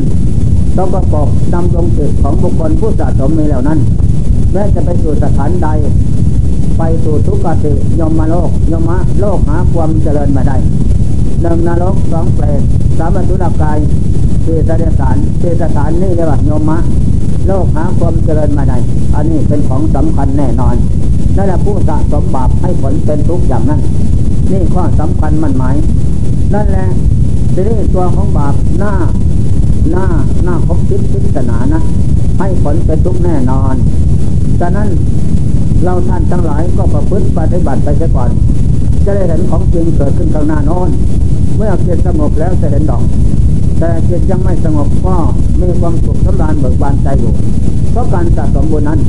[0.78, 3.80] ต้องประกอบดำรงจิตของบุคคลผู้สะสมมีแล้วนั้น
[4.52, 5.68] แม้จะไปสู่สถานใด
[6.78, 10.58] ไปสู่ทุกขติยมมาโลกยมะโลกหาความเจริญมาได้
[11.42, 12.62] หนึ่งนรกสองเปรต
[12.98, 13.78] สามบรรทุกาย
[14.46, 16.78] สี่สเดสารสี่สถานนี่เรียกว่ายมะ
[17.48, 18.78] โลกหาความเจริญมาได้
[19.16, 20.76] อันนี้เป็นของสำคัญแน่นอน
[21.36, 23.82] นั่นแหละผู้สะสมบาปให้ผลเป็นทุกอย่างนั้น
[24.52, 25.76] นี่ข้อสำคัญมันหมาย
[26.54, 26.88] นั่นแหละ
[27.54, 28.94] ทีนี้ตัวของบาปหน้า
[29.92, 30.06] หน้า
[30.44, 31.82] หน้าคบคิดพิจารณานะ
[32.40, 33.76] ให้ผลเป็นทุกแน่นอน
[34.60, 34.88] ฉะนั้น
[35.84, 38.30] เราท่านทั้งหลายก็ประพฤติปฏิบัติไปเสียก่อน
[39.06, 40.90] จะได้เห็นของจริงเกิดขึ้นข้างหน้าน้น
[41.56, 43.04] เมื่อจิตสงบแล้วจะเห็นดอก
[43.80, 45.16] แต่จิตยังไม่สงบก็
[45.62, 47.34] มีความสุขสำราญเบิกบานใจอยู่
[47.92, 49.00] เพราะการสะสมบุญนั้น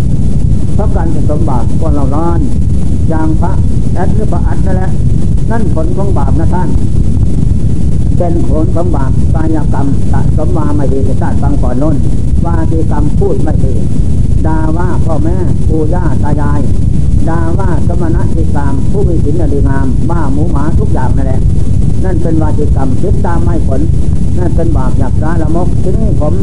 [0.77, 2.41] เพราะการสะสมบาปก็เราร้อน
[3.09, 3.53] อย่างพระ
[3.95, 4.91] แอดหรือพระอัดนั่นแหละ
[5.51, 6.69] นั่นผลของบาปนะท่าน
[8.19, 11.97] เป็นผลของบาปกายกรรมสะสมมาไม่ดีจะตัดฟังก่อนน้น
[12.45, 13.73] วาทีกรรมพูดไม่ดี
[14.47, 15.37] ด่าว่าพ่อแม่
[15.69, 16.61] ปู่ย่าตายาย
[17.29, 21.41] ด่าว่าสมณะทิกรรมผู้มีศีลดีงามบ้าหมูหมาทุกอย่างนั่นแหละ
[22.05, 23.81] นั่นเป็นวาทีกรรมคิดตามไม่ผล
[24.39, 26.35] นั่นเป็นบาปหยาบร้าละมกทีนี้ผม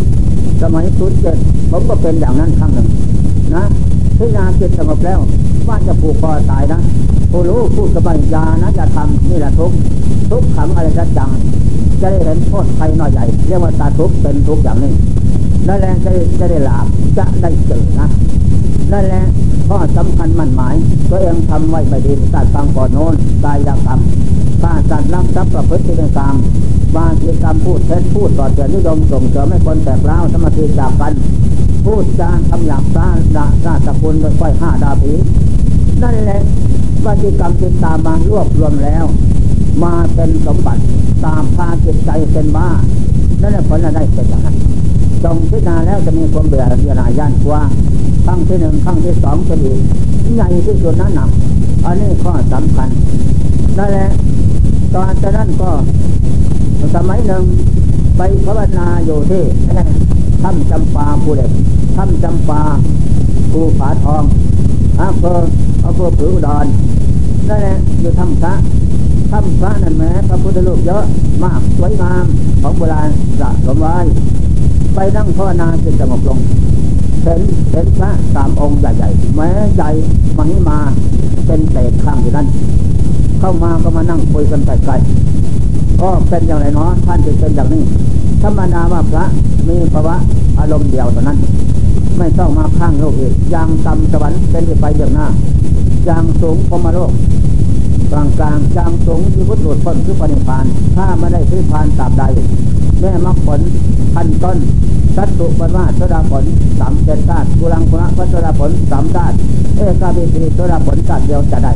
[0.62, 1.38] สมัยสุดเจ็ด
[1.72, 2.88] ผมก็เป็นอย่างนั้นครั้งหนึ่ง
[3.56, 3.64] นะ
[4.18, 5.20] พิจารณาจิตสงบแล้ว
[5.68, 6.80] ว่าจะผูกคอตายนะ
[7.32, 9.72] ผู้รู้ผู้สบายยานะจะทำนี่แหละทุก
[10.32, 11.30] ทุกขังอะไรจะจัง
[12.02, 14.94] จะได้เห็นโทษใครน้อยใหญ่ เรียกว่าตาทุกเป็นทุกอย่างนี้
[15.68, 16.86] นั่นแหละจะจะได้หลาบ
[17.18, 18.08] จะได้เจอนะ
[18.92, 19.24] นั่นแหละ
[19.68, 20.76] ข้อสำคัญมั่นหมาย
[21.10, 24.00] ตัวเองทำไว้ไม่ดีตัดฟังก่อนโน้นกายกรรม
[24.64, 26.36] ฆ่าสัตว์รักทรัพย์ประพฤติในกรรม
[26.96, 31.14] บางทีกรรมพูดเท็จพูดต่อเตือนนิยมส่งเสริมให้คนแตกร้าวสมาธิจากกัน
[31.86, 35.14] พูดจาคำหยาบซาดาซาตะกุลโดยค่อยห้าดาผี
[36.04, 36.42] นั่นแหละ
[37.06, 39.04] วาจิกรรมติดตามมารวบรวมแล้ว
[39.84, 40.84] มาเป็นสมบัติ
[41.26, 42.70] ตามพาจิตใจเป็นบ้า
[43.42, 44.56] นั่นแหละผลอะไรเป็นอย่างนั้น
[45.24, 47.62] จงพิจารณาแล้วจะมีความเบื่อเบียนาย่านกว่า
[48.26, 49.74] ครั้งที่หนึ่งครั้งที่สองจะดี
[50.36, 51.30] ใหญ่ที่สุดนั้นหนัก
[51.86, 52.90] อันนี้ข้อสำคัญ
[53.78, 54.10] นั่นแหละ
[54.94, 55.06] ตอน
[55.38, 55.72] นั้นก็
[56.96, 57.44] สมัยหนึ่ง
[58.18, 59.44] ไปภาวนาอยู่ที่
[60.44, 61.52] ถ้ำจำปาภูเล็ก
[61.96, 62.62] ถ้ำจำปา
[63.52, 64.24] ภูผาทอง
[65.00, 65.42] อำเภอ
[65.86, 66.66] อำเภอผือดอน
[67.48, 68.54] นั่นแหละอยู่ถ้ำพระ
[69.32, 71.04] ถ้ำพระนั่นแม้พระพุทธรูปเยอะ
[71.44, 72.26] มากสวยงาม
[72.62, 73.98] ของโบราณสะสมไว้
[74.96, 76.40] ไปนั่งภาวนาจนสงบลง
[77.24, 79.90] เห็นเห็นพระสามองค์ใหญ่ๆแม้ใหญ่
[80.38, 80.80] มหิมา
[81.46, 82.48] เป็นเศษข้างอยู่นั้น
[83.46, 87.84] เข้ามาก็มานั่งคุยกันไกลๆก็เป็นอย่างไรเนาะท่านจึงเป็นอย่างนี้
[88.42, 89.26] ธรรมดาว่าพระ
[89.68, 90.16] มีภาวะ
[90.60, 91.38] อารมณ์เดียวเท่านั้น
[92.18, 95.28] ไม่ต้องมาข้างโลกอีกอย่างต่ำสวรรค์เป็นไปเบื้องหน้า
[96.06, 97.12] อย่างสูงพมโลก
[98.12, 102.24] กลางกลางจางสูงที่พุทธหลุดพ้นคือปณิพาน ถ้าไม่ได้คือพานตาบใด
[103.00, 103.60] แม่มรรคผล
[104.14, 104.58] พันต้น
[105.16, 106.44] สัตตุปวาสดาผล
[106.80, 109.36] สามเจ็ดชาติกุลังคุณะพัสดาผลสามชาติ
[109.76, 111.74] เอกาบิสีสดาผลชาติเดียวจะได้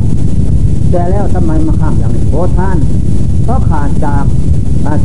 [0.90, 2.78] แต่แล้วทำไมมาข้างอย่างนี้โอท่าน
[3.44, 4.24] เพราะขาดจาก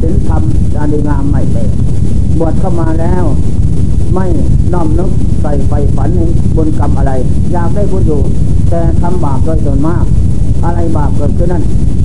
[0.02, 0.42] ศีลธรรม
[0.76, 1.70] การดีงามไม่เป็น
[2.40, 3.24] บวชเข้ามาแล้ว
[4.14, 4.26] ไม่
[4.74, 6.22] น้อมนึกใส่ไฟฝันใน
[6.56, 7.12] บุญกรรมอะไร
[7.52, 8.22] อยากได้บุญอยู่
[8.70, 10.04] แต่ทำบาปโดยส่วนมาก
[10.66, 11.64] อะไรบาปเกิดขึ้นนั่น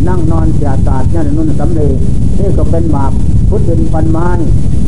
[0.08, 1.92] นั่งนอนเสียศาสตร์นั่นนุ่นสำเร็จ
[2.38, 3.12] นี่ก็เป็นบาป
[3.48, 4.28] พุทธินปันไม้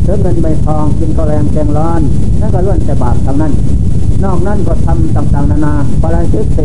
[0.03, 2.01] เถือเงินใบทองกินข้าวแรงแกงร้อน
[2.39, 3.53] นั่นก็ล้วนแต่บาปทั้งนั้น
[4.23, 6.61] นอกนั้นก็ทำต่างๆนานาปราชิกเต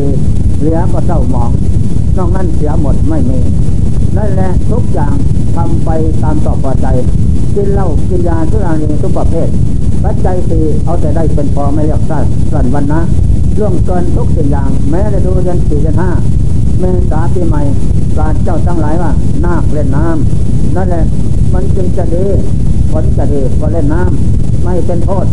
[0.58, 1.50] เหลือก็เศร้าหมอง
[2.16, 3.38] นอกนั้นเสียหมดไม่มี
[4.16, 5.14] นั่นแหละทุกอย่าง
[5.56, 5.90] ทำไป
[6.22, 6.86] ตามต่อพอใจ
[7.54, 9.48] กินเหล้ากินยาทุรานีทุกประเภท
[10.04, 13.00] ปัจจัยสี่เอาแต่ได้เป็นพอไม่อยกสั้นสั้นวันนะ
[13.58, 16.10] ล่วงเกินทุกสิ่งอย่าง แม้จะดูเดือนสี่เดือนห้า
[16.80, 17.62] เมษาปีใหม่
[18.16, 19.10] กาเจ้าตั้งหลายว่า
[19.44, 21.04] นาคเล่นน้ำนั่นแหละ
[21.52, 22.26] มันจึงจะดี
[22.92, 25.26] ผลจะดีก็เล่นน้ำไม่เป็นโทษ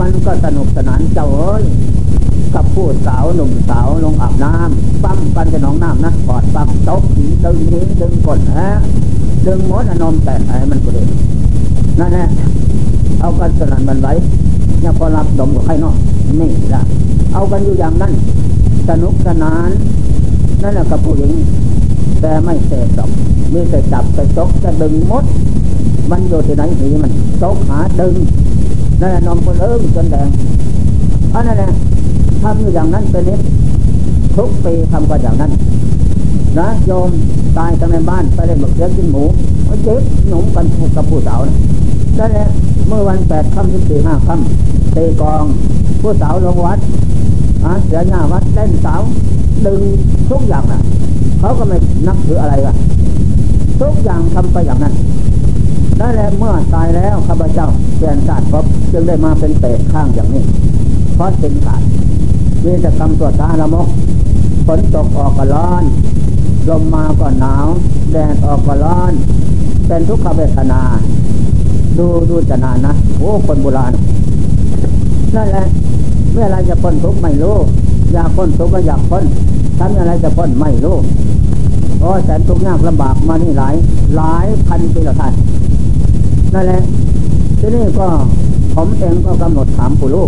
[0.00, 1.62] มันก็สนุกสนานเจ้าเอ้ย
[2.54, 7.02] กับผู้สาวหนุ่มสาวลงอาบน้ำปั้มกันจะน้องน้ำนะกอดปักตบ
[7.44, 8.68] ดึงนี้ดึงกดฮะ
[9.46, 11.06] ดึงมดอนมแต่ไอ้มันก็เลย
[12.00, 12.28] นั่นแหละ
[13.20, 14.12] เอากันสนันมันไว้
[14.80, 15.94] เนี่ยพอรับดมกับใครเนาะ
[16.40, 16.82] นี่ละ
[17.32, 18.12] เอากันอยู่อย่างนั้น
[18.88, 19.70] สนุกสนาน
[20.62, 21.32] นั่นแหละกับผู้หญิง
[22.20, 23.10] แต่ไม่เสพดอก
[23.52, 25.24] มีแต่จับแต่จกจะดึงมด
[26.10, 28.14] มันอยู่ที่ไหนหีมันจกหาดึง
[29.00, 30.28] นั่นแหละนมคนเอิ่มจนแดง
[31.34, 31.70] อันนั้นแหละ
[32.42, 33.40] ทำอยู่อย่างนั้นเป็นนิด
[34.36, 35.52] ทุกปีทำกันอย่างนั้น
[36.58, 37.10] นะโยม
[37.58, 39.24] ตายกันในบ้านไปเล่นบักเสียกินหมู
[39.84, 40.64] เจ็บหนุ่มกัน
[40.96, 41.56] กับผู้สาวนะ
[42.18, 42.46] นั่นแหละ
[42.88, 45.44] เมื่อวันแปดค่ำสิบสี่ห้าค่ำตีกอง
[46.00, 46.78] ผู้สาวลงวัด
[47.64, 49.00] อะเสียหน้าวัดเล่นสาว
[49.66, 49.80] ดึง
[50.30, 50.80] ทุกอย่างนะ
[51.40, 52.76] เขาก็ไม่นับถืออะไรกัน
[53.80, 54.94] ทุกอย่างทำไปอย่างนั้น
[56.00, 60.44] นั่นแหละเมื่อตายแล้วข้าพเจ้าเปลี่ยนศาสตร์พบจึงได้มาเป็นเปรตข้างอย่างนี้
[61.14, 61.82] เพราะสิ่งขาด
[62.64, 63.88] มีแต่กรรมตัวตาละมก
[64.66, 65.84] ฝนตกออกก็ร้อน
[66.68, 67.66] ลมมาก็หนาว
[68.12, 69.12] แดดออกก็ร้อน
[69.86, 70.80] เป็นทุกขเวทนา
[71.98, 73.92] ดูดูจะนานนะโอ้คนโบราณ
[75.34, 75.66] นั่นแหละ
[76.32, 77.56] เมื่อไรจะพ้นทุกข์ไม่รู้
[78.12, 79.24] อยากพ้นทุกข์ก็อยากพ้น
[79.78, 80.96] ทำอะไรจะพ้นไม่รู้
[82.00, 83.74] โอ้แสนทุกข์ยากลำบากมานี่หลาย
[84.16, 85.32] หลายพันปีแล้วท่าน
[86.56, 86.82] นั่นแหละ
[87.58, 88.08] ที่นี่ก็
[88.74, 90.26] ผมเองก็กำหนดถามผู้รู้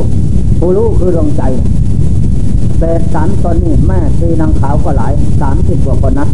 [0.58, 1.42] ผู้รู้คือดวงใจ
[2.78, 6.28] เศษสามตนนี่แม่ตีนางขาวก็หลายสามสิบกว่าคนนะ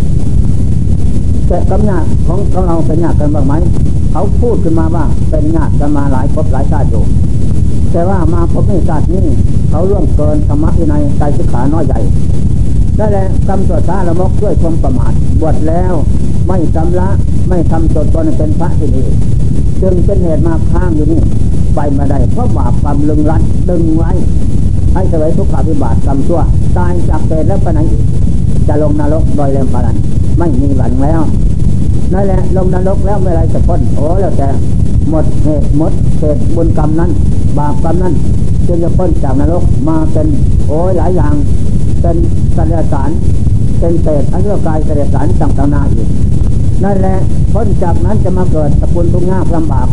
[1.49, 3.55] แต่กำญาติของของเราเป็นญาติกันบ้างไหม
[4.13, 7.05] เขาพูดขึ้นมาว่าเป็นญาติกันมาหลายภพหลายชาติอยู่
[7.93, 9.27] แต่ว่ามาพบในชาตินี้
[9.71, 12.01] เขาล่วงเกินธรรมะวินัยใจศึกขาน้อยใหญ่
[12.97, 15.93] ได้แหละกำตัวซาละมกด้วยความประมาทบวชแล้ว
[16.49, 17.09] ไม่จำละ
[17.49, 19.05] ไม่ทำตนตนเป็นพระที่ดี
[19.83, 21.21] จึงเป็นเหตุมาข้างอยู่นี่
[21.75, 24.11] ไปมาได้เพราะบาปความลึงรัดดึงไว้
[24.95, 26.41] ให้สวยทุกขาพิบาตกรรมชั่ว
[26.77, 27.81] ตายจากเปรตแล้วไปไหน
[28.69, 29.97] จะลงนรกโดยเร็วพลัน
[30.39, 31.21] ไม่มีหวังแล้ว
[32.13, 34.49] นั่นแหละลงนรกแล้วเมื่อไรจะพ้นโอ้แล้วแต่
[35.11, 37.11] หมดเหตุหมดเหตุบุญกรรมนั้น
[37.59, 38.15] บาปกรรมนั้น
[38.67, 40.27] จึงจะพ้นจากนรกมาเป็น
[40.69, 41.35] โอ้ยหลายอย่าง
[42.01, 42.17] เป็น
[42.57, 43.11] สัตว์สาร
[43.79, 46.09] เป็นเศษอันเรื่องกายเศษสารต่างๆนาอีก
[46.83, 47.17] นั่นแหละ
[47.53, 49.89] พ้นจากนั้นจะมาเกิดสกุลทุกข์ยากลำบาก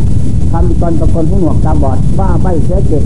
[0.52, 3.04] ทำตนเป็นคนผู้หนวกตาบอดบ้าใบเสียจิต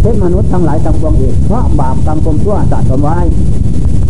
[0.00, 3.16] เช่นมนุษย์ทั้งหลายทั้งปวงอีกเพราะบาปกรรมกลมชั่วสะสมไว้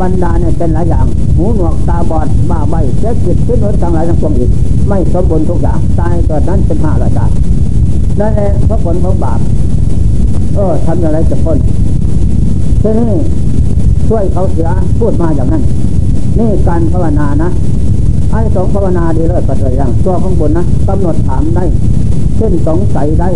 [0.01, 4.51] บรรดาเนี่ยเป็นหลายอย่างหูหนวกตาบอดบ้าใบเสียจิตที่มนุษย์ทั้งหลายทั้งปวงอีก
[4.89, 7.33] ไม่สมบูรณ์ทุกอย่างตายเกิดนั้นเป็นห้าร้อยชาติ
[8.21, 9.41] นั่นแหละเพราะผลของบาป
[10.55, 11.59] เออทำอย่างไรจะพ้น
[12.83, 13.11] ทีนี้
[14.09, 14.69] ช่วยเขาเสีย
[14.99, 15.63] พูดมาอย่างนั้น
[16.39, 17.51] นี่การภาวนานะ
[18.31, 21.65] ไอ้สองภาวนาดีเลยปัจจัยอย่างตัวข้างบนนะกำหนดถามได้
[22.37, 23.31] เช่นสงสัยได้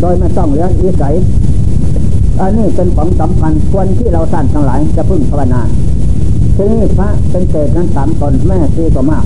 [0.00, 1.14] โดยไม่ต้องเลี้ยงอิสัย
[2.40, 5.60] อันนี้เป็นของสำคัญควรที่เราท่านทั้งหลายจะพึ่งภาวนา
[6.56, 9.24] ทีนี้พระเป็นเศษนั้นสามตนแม่ซีก็มาก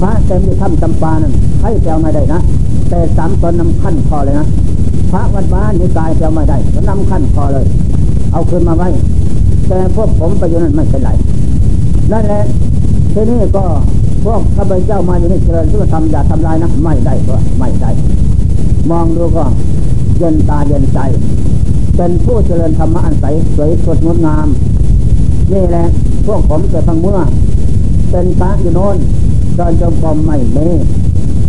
[0.00, 1.32] พระเต็มที่ถ้ำจำปานั้น
[1.62, 2.40] ให้แปลไม่ได้นะ
[2.88, 4.46] แต่สามตนนำขั้นคอเลยนะ
[5.10, 7.66] พระวัดบ้านนี่กายแปลไม่ได้ก็นำขั้นคอเลย
[8.32, 8.88] เอาคืนมาไว้
[9.68, 11.10] แต่พวกผมไปอยู่นั้นไม่เป็นไร
[12.12, 12.42] นั่นแหละ
[13.12, 13.64] ทีนี้ก็
[14.24, 17.90] พวกข้าพเจ้ามาอยู่นี่เจริญที่ทำอย่าทำลายนะไม่ได้ก็ไม่ได้
[18.90, 19.44] มองดูก็
[20.18, 20.98] เย็นตาเย็นใจ
[21.96, 23.24] เป็นผู้เจริญธรรมะอันใส
[23.56, 24.48] สวยสดงดงาม
[25.52, 25.84] นี่แหละ
[26.26, 27.18] พวกผมเกิดทั้งเมื่อ
[28.10, 28.96] เป็นพระอยู่โน้น
[29.56, 30.58] เดินจงกรมไม่เม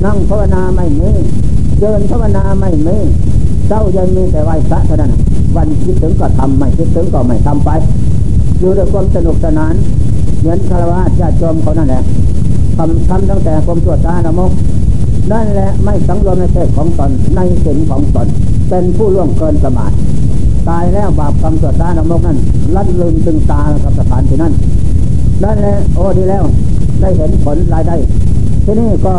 [0.06, 1.02] นั่งภาวนาไม่เม
[1.80, 2.90] เดินภาวนาไม่เม
[3.68, 5.12] เจ้ายังมีแต่ไหวพระเท่านั้น
[5.56, 7.70] วันคิดถึงก็ทำไม่คิดถึงก็ไม่ทำไป
[8.60, 9.74] อยู่ด้วยความสนุกสนาน
[10.40, 12.04] เหมือนคารวะญาติโยมเขานั่นแหละ
[12.78, 14.52] ทำทำตั้งแต่ความตัวตาละมก
[15.32, 18.28] นั่นแหละไม่สังรวมในเพศของตนในสิ่งของตน
[18.70, 19.92] เป็นผู้ล่วงเกินประมาท
[20.70, 22.38] ตายแล้วบาปกรรมตัวตาละมกนั่น
[22.76, 24.54] ลัดลืมตึงตากับสถานที่นั่น
[25.44, 26.44] นั่นแหละโอ้ดีแล้ว
[27.02, 27.96] ได้เห็นผลรายได้
[28.66, 29.16] ที่นี้ก็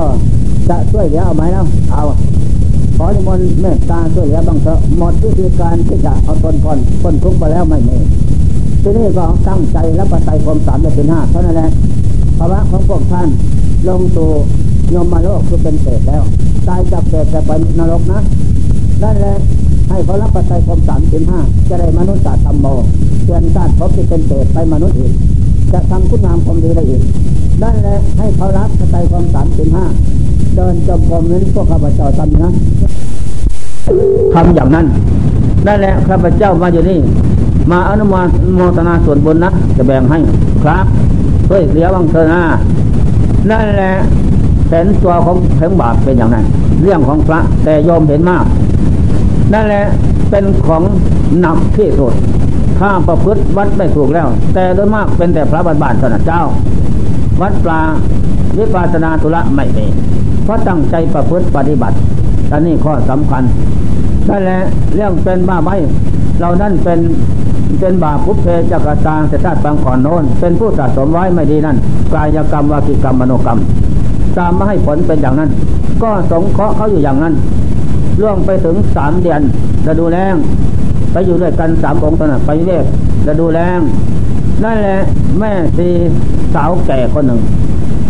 [0.69, 2.03] จะช่วยเหลือเอาไหมแล้วเอา
[2.97, 7.97] ขอนิมนต์เมตตาช่วยเหลือบ้างเถอะหมดวิธีการที่จะเอาตนก่อนคนทุกข์ไปแล้วไม่มี
[8.83, 11.71] ที่นี้ก็ตั้งใจรับปัจจัยความสามเดือนห้าเท่านั้นแหละ
[12.38, 13.29] ภาวะของพวกท่าน
[13.88, 14.31] ลงสู่
[14.94, 16.23] ยมมาโลกคือเป็นเศษแล้ว
[16.68, 18.20] ตายจากเศษจะไปนรกนะ
[19.03, 19.37] นั่นแหละ
[19.88, 22.66] ให้เขารับปัจจัยความสามสิบห้าจะได้มนุษย์ศาสตร์ธรรมโม
[23.25, 25.12] เปลี่ยนชาติพบที่เป็นเศษไปมนุษย์อีก
[25.73, 27.03] จะทำคุณงามความดีได้อีก
[27.62, 29.85] นั่นแหละให้เขารับสไตความสามสิบห้า
[30.57, 32.51] เดินจมกรมนั้นพวกข้าพเจ้าทำนะ
[34.35, 34.87] ทำอย่างนั้น
[35.66, 36.99] นั่นแหละข้าพเจ้ามาอยู่นี่
[37.70, 38.05] มาอนุ
[38.55, 40.18] โมทนาส่วนบนนะจะแบ่งให้
[40.62, 40.87] ครับ
[41.48, 42.42] เฮ้ยเสียบังเธอนะ
[43.50, 43.92] นั่นแหละ
[44.68, 46.44] เห็นตัวของเพ่งบาปเป็นอย่างนั้น
[46.83, 48.44] เรื่องของพระแต่โยมเห็นมาก
[49.52, 49.85] นั่นแหละ
[50.30, 50.83] เป็นของ
[51.40, 52.12] หนักที่สุด
[52.78, 56.42] ถ้าประพฤติวัดไม่ถูกแล้ว แต่โดยมากเป็นแต่พระบาทบาทเท่านั้นเจ้า
[57.40, 57.80] วัดปลา
[58.59, 59.87] วิปัสนาตุละไม่มี
[60.44, 61.96] เพราะตั้งใจประพฤติปฏิบัติ
[62.52, 63.42] อันนี้ข้อสำคัญ
[64.28, 64.61] นั่นแหละ
[64.94, 65.70] เรื่องเป็นบ้าใบ
[66.40, 66.98] เรานั่นเป็น
[67.81, 71.77] เป็นบาปุเพจักตาเสตาบางก่อนโน้น เป็นผู้สะสมไว้ไม่ดีนั่น
[72.12, 73.59] กายกรรมวากิกรรมมโนกรรม
[74.37, 75.50] ตามมาให้ผลเป็นอย่างนั้น
[76.03, 77.35] ก็สงเคราะห์เขาอยู่อย่างนั้น
[78.20, 79.40] ล่วงไปถึงสามเดือน
[79.87, 80.35] จะดูแรง
[81.12, 82.85] ไปอยู่ด้วยกันสามองค์ตอนนั้นไปเรียก
[83.27, 83.81] จะดูแรง
[84.64, 85.00] นั่นแหละ
[85.38, 85.88] แม่สี
[86.55, 87.40] สาวแก่คนหนึ่ง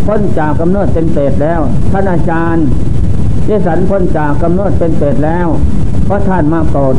[0.06, 1.60] พ้นจากกำเนิดเป็นเปรตแล้ว
[1.92, 2.64] ท่านอาจารย์
[3.46, 5.46] เยสันพ้นจากกำเนิดเป็นเปรตแล้ว
[6.04, 6.96] เพราะท่านมาโปรด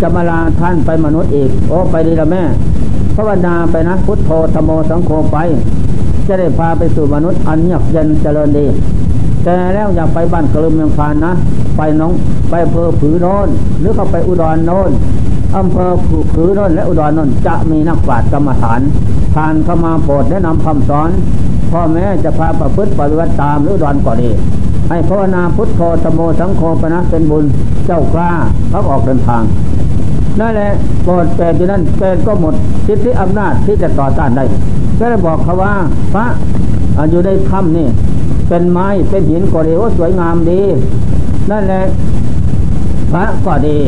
[0.00, 2.42] จะมาลาท่านไปมนุษย์อีก โอ้ไปดีละแม่
[3.16, 5.36] ภาวนาไปนะพุทโธธโมสังโฆไป
[6.26, 8.66] จะได้พาไปสู่มนุษย์อันเงียบเย็นเจริญดี
[9.44, 11.32] แต่แล้วอย่าไปบ้านกลืมเมืองพานนะ
[11.76, 12.12] ไปน้อง
[12.50, 13.48] ไปอำเภอผือโนน
[13.80, 14.90] หรือเขาไปอุดรโนน
[15.56, 15.90] อำเภอ
[16.32, 18.80] ผือโนนและอุดรโนนจะมีนักปราชญ์กรรมฐาน
[19.34, 21.10] ทานเข้ามาโปรดแนะนำคำสอน
[21.70, 24.30] พ่อแม่จะพาประพฤติปฏิบัติตามหรือดอุดรก็ดี
[24.88, 27.44] ให้ภาวนาพุทโธธโมสังโฆปนะเป็นบุญ
[27.86, 28.32] เจ้ากล้า
[28.72, 29.42] พักออกเดินทาง
[30.40, 30.70] นั่นแหละ
[31.02, 32.54] โปรดแปดอยู่นั่นแปดก็หมด
[32.86, 34.44] สิทธิอำนาจที่จะต่อต้านได้
[34.98, 35.74] ก็เลยบอกเขาว่า
[36.12, 36.26] พระ
[37.10, 37.88] อยู่ในถ้ำนี่
[38.48, 40.62] เป็นไม้เป็นหินก็ดีว่าสวยงามดี
[41.50, 41.84] นั่นแหละ
[43.12, 43.78] พระก็ดี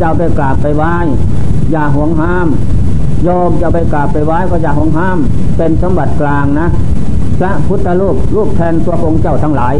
[0.00, 0.94] จะไปกราบไปไหว้
[1.72, 2.48] อย่าห่วงห้าม
[3.24, 5.18] โยมจะไปกราบไปไหว้ก็อย่าห่วงห้าม
[5.56, 6.68] เป็นสมบัติกลางนะ
[7.38, 9.74] พระพุทธรูปรูปแทนตัวองค์เจ้าทั้งหลาย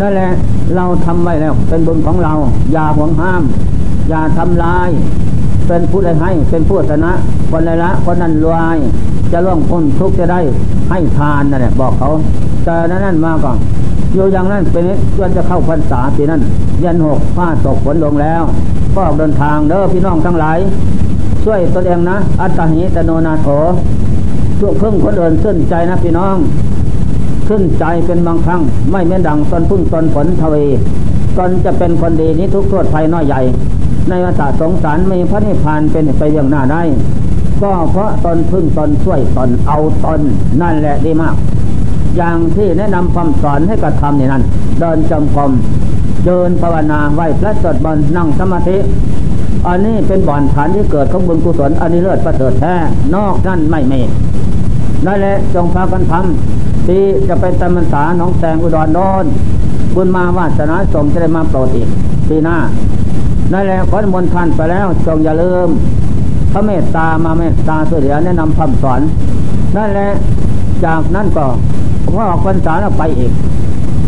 [0.00, 0.30] นั่นแหละ
[0.76, 2.32] เราทำไว้แล้ว เป็นบุญของเรา
[2.72, 3.42] อย่าห่วงห้าม
[4.08, 4.88] อย่าทำลาย
[5.66, 7.12] เป็นผู้ใดให้เป็นผู้ชนะ
[7.50, 8.78] คนใดละคนนั้นรวย
[9.32, 10.40] จะร่วงพ้นทุกจะได้
[10.90, 12.08] ให้ทานนั่นแหละบอกเขา
[12.64, 13.56] แต่นั้นนั่นมาก่อน
[14.12, 14.84] อยู่อย่างนั้นเป็น
[15.18, 16.40] จนจะเข้าพรรษาปีนั้น
[16.80, 18.42] เย็นหกฟ้าตกฝนลงแล้ว
[18.94, 20.58] ก็ออกเดินทางเด้อพี่น้องทั้งหลาย
[21.44, 23.48] ช่วยตัวเองนะ อัตหิตโนนาโถ
[24.58, 26.36] ช่วงพึ่งคนเดินขึ้นใจนะพี่น้อง
[27.48, 30.66] ขึ้นใจเป็นบางครั้ง ไม่เม่นดังตนพึ่งตนผลทวี
[31.38, 33.40] ตนจะเป็นคนดีนี้ทุกโทษภัยน้อยใหญ่
[34.08, 36.82] ในวัฏสงสารมีพระนิพพานเป็นไปอย่างหน้าได้
[37.62, 40.20] ก็เพราะตนพึ่งตนช่วยตนเอาตน
[40.62, 41.34] นั่นแหละดีมาก
[42.16, 44.42] อย่างที่แนะนำคำสอนให้กระทำนี่นั่น
[44.80, 45.52] เดินจงกรม
[46.26, 48.78] เดินภาวนาไหวพระสวดมนต์นั่งสมาธิ
[49.66, 52.74] อันนี้เป็นบ่อนฐานที่เกิดของบุญกุศลอันนี้เลิศประเสริฐแท้
[53.14, 54.00] นอกนั่นไม่มี
[55.06, 59.24] นั่นแหละจงพากันทำที่จะเป็นตำมันสาหนองแสงอุดรโนน
[59.94, 61.88] บุญมาวาสนาสมจะได้มาโปรดอีก
[62.28, 62.56] ปีหน้า
[63.52, 65.68] นั่นแหละขอมนท่านไปแล้วจงอย่าลืม
[66.52, 69.00] พระเมตตามาเมตตาสุเดียแนะนำคำสอน
[69.76, 70.08] นั่นแหละ
[70.84, 71.46] จากนั้นก็
[72.14, 73.32] พอออกพรรษาแล้วไปอีก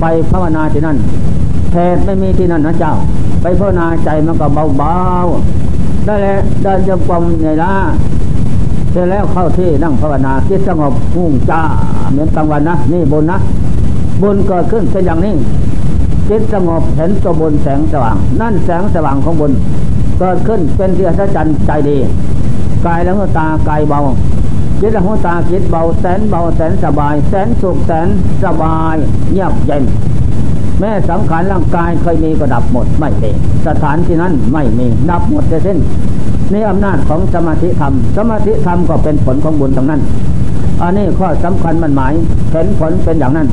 [0.01, 0.97] ไปภาวนาที่นั่น
[1.71, 2.95] แทนไม่มีที่นั่นนะเจ้า
[3.43, 4.47] ไปภาวนาใจมันก็
[4.79, 7.75] เบาๆนั่นแหละเดินจงกรมในล่า
[8.91, 11.63] เสร็จแล้วเข้าที่นั่งภาวนาคิดสงบหุ่งจ้า
[12.11, 13.39] เหมือนกลางวันนะนี่บนนะ
[14.23, 15.35] บนเกิดขึ้นเป็นอย่างนี้
[16.29, 19.53] จิตสงบเห็นตัวบนแสงสว่าง นั่นแสงสว่างของบน
[20.19, 21.97] เกิดขึ้นเป็นที่อัศจรรย์ใจดี
[22.87, 24.01] กายแล้วตากายเบา
[24.81, 28.09] จิตและหัวตาจิตเบาแสนเบาแสนสบาย แสนสุขแสน
[28.45, 28.97] สบาย
[29.33, 29.85] เงียบเย็น
[30.81, 33.31] แม่สังขารร่างกายเคยมีก็ดับหมดไม่มี
[33.67, 35.79] สถานที่นั้นไม่มีดับหมดเส้น
[36.53, 40.01] นี่อำนาจของสมาธิธรรม สมาธิธรรมก็เป็นผลของบุญตรงนั้น
[40.83, 42.13] อันนี้ข้อสำคัญมันหมาย
[42.51, 43.49] เห็นผลเป็นอย่างนั้น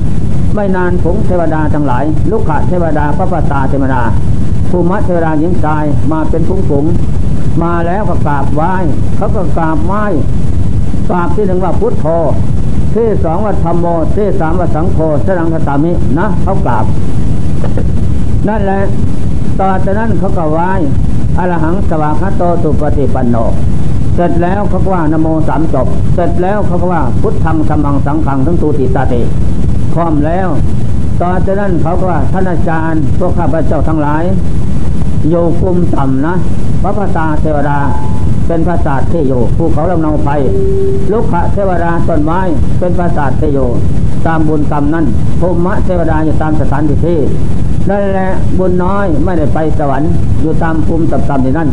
[0.56, 4.02] ไม่นานผงเทวดาทั้งหลายลูกขะเทวดาพระปตาเทวดา
[4.70, 6.86] ภูมิเทวดาหญิงชายมาเป็นผงผง
[7.64, 8.74] มาแล้วก็กราบไหว้
[9.18, 10.06] เขาก็กราบไหว้
[11.10, 12.06] กราบที่หนึ่งว่าพุทโธ
[12.95, 13.86] ที่สองว่าธรรมโม
[14.16, 16.86] ที่สามว่าสังโฆสรังคตามินะเขากราบ
[18.47, 18.82] นั่นแหละ
[19.60, 20.72] ต่อจากนั้นเขาก็ไหว้
[21.38, 23.36] อรหังสวากขาโตสุปฏิปันโน
[24.16, 29.22] เสร็จแล้วเขาก็ว่านโมสามจบ เสร็จแล้วเขาก็ว่าพุทธังธรรมังสังขังทั้งตูติตาติ
[29.94, 30.48] พร้อมแล้ว
[31.22, 34.24] ต่อจากนั้นเขาก็ว่าท่านอาจารย์พวกข้าพเจ้าทั้งหลาย
[35.30, 36.36] โยกุมต่ำนะ
[36.84, 37.80] พระภาษาเทวดา
[38.48, 40.30] เป็นภาษาเทโยภูเขาลำนองไฟ
[41.12, 42.39] ลุกขะเทวดาต้นไม้
[42.80, 43.60] เป็นภาษาเทโย
[44.28, 45.06] ตามบุญกรรมนั้น
[45.39, 47.20] ภูมิเทวดาอยู่ตามสถานที่ที่
[47.89, 50.12] นั่นแหละบุญน้อยไม่ได้ไปสวรรค์
[50.42, 51.70] อยู่ตามภูมิต่ำๆที่นั่น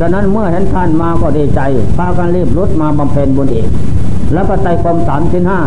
[0.00, 1.60] ฉะนั้นเมื่อเห็นท่านมาก็ดีใจ
[1.96, 3.66] พากันรีบรุดมาบำเพ็ญบุญอีก
[4.32, 5.60] แล้วก็ไต่ความสามชิ้นห้า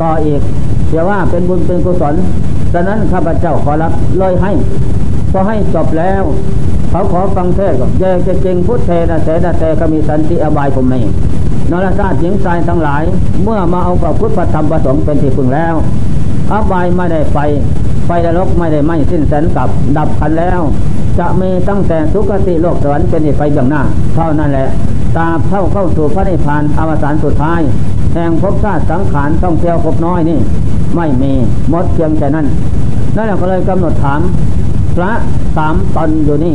[0.00, 0.40] ต่ออีก
[0.90, 2.14] เดี๋ยวว่าเป็นบุญเป็นกุศล
[2.72, 4.52] ดังนั้นข้าพเจ้าขอรับเลยให้
[5.32, 6.22] พอให้จบแล้ว
[6.90, 11.00] เขาขอฟังเทศก็เยจะจริงพุทธเทนะเสนะเตก็มีสันติอบายผมไม่
[11.70, 13.02] นรชาติหญิงชายทั้งหลาย
[13.42, 15.74] เมื่อมาเอากับพุทธธรรมประสงค์เป็นที่พึ่งแล้ว
[16.52, 17.36] อบายไม่ได้ไฟ
[18.06, 20.60] ไฟนรกไม่ได้ไหม้สิ้นแสนกับดับพันแล้ว
[21.18, 23.82] จะมีตั้งแต่สุคติโลกสวรรค์เป็นที่ไปเบื้องหน้า
[24.14, 24.68] เท่านั้นแหละ
[25.16, 27.60] ตาเข้าเข้าสู่พระนิพพานอวสานสุดท้าย
[28.14, 30.38] แห่งภพชาติสังขารต้องเที่ยวพบน้อยนี่
[30.96, 31.32] ไม่มี
[31.70, 32.46] หมดเพียงแค่นั้น
[33.16, 34.20] นั่นแหละก็เลยกำหนดถาม
[34.96, 35.12] พระ
[35.56, 36.54] สามตนอยู่นี่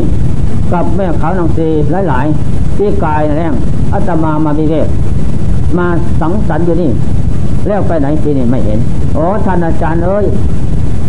[0.71, 1.67] กับแม่ขาวนางซี
[2.09, 3.53] หลาย ๆ ที่กายแรง
[3.93, 4.87] อาตมามาบิเวก
[5.77, 5.87] มา
[6.21, 6.91] สังสรรค์อยู่นี่
[7.67, 8.79] แล้วไปไหนทีนี่ไม่เห็น
[9.13, 10.25] โอ้ท่านอาจารย์เอ้ย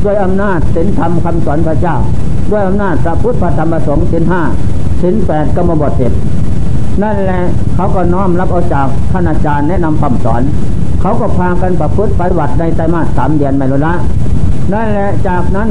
[0.05, 1.97] ด้วยอำนาจศีลธรรมคำสอนพระเจ้า
[2.51, 4.42] ด้วยอำนาจพระพุทธธรรมสงฆ์ศีลห้า
[5.03, 6.12] ศีลแปดก็มาบทเสร็จ
[7.03, 7.42] นั่นแหละ
[7.74, 10.42] เขาก็น้อมรับเอาจากท่านอาจารย์แนะนำคำสอน
[11.01, 13.95] เขาก็พากันประพฤติปฏิบัติในไตรมาสสามเดือนไม่รู้ละ
[14.72, 15.68] นั่นแหละจากนั้น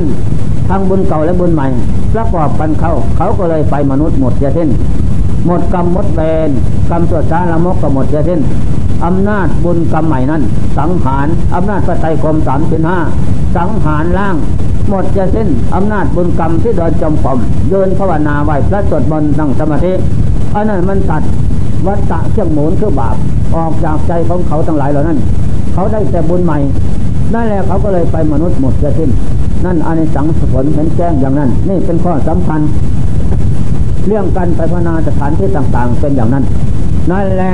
[0.69, 1.67] ทั้งบุญเก่าและบุญใหม่
[2.13, 4.69] ประกอบกันเข้าเขาก็เลยไปมนุษย์หมดเสียสิ้น
[5.45, 6.49] หมดกรรมหมดเวร
[6.89, 8.39] กรรมตัวช้าละมกก็หมดเสียสิ้น
[9.05, 10.41] อำนาจบุญกรรมใหม่นั้น
[10.77, 12.99] สังหารอำนาจพระไตรกรมสามสิบห้า
[13.57, 14.35] สังหารล่าง
[14.89, 17.37] หมดจะสิ้นอำนาจบุญกรรมที่เดินจมปอม
[17.69, 19.93] เดินภาวนาไหวพระสวดมนต์นั่งสมาธิ
[20.55, 21.23] อันนั้นมันตัด
[21.87, 23.15] วัฏฏะเชื่องหมุนคือบาป
[23.55, 25.17] ออกจากใจของเขาทั้งหลายเหล่านั้น
[25.73, 26.57] เขาได้แต่บุญใหม่
[27.33, 29.09] นั่นแหละเขาก็เลยไปมนุษย์หมดจะสิ้น
[29.65, 32.61] นั่นอันในสังผลเห็นแจ้งอย่างนั้น นี่เป็นข้อสำคัญ
[34.07, 36.43] เรื่องการไปพนาสถานที่ต่างๆ เป็นอย่างนั้น
[37.11, 37.53] นั่นแหละ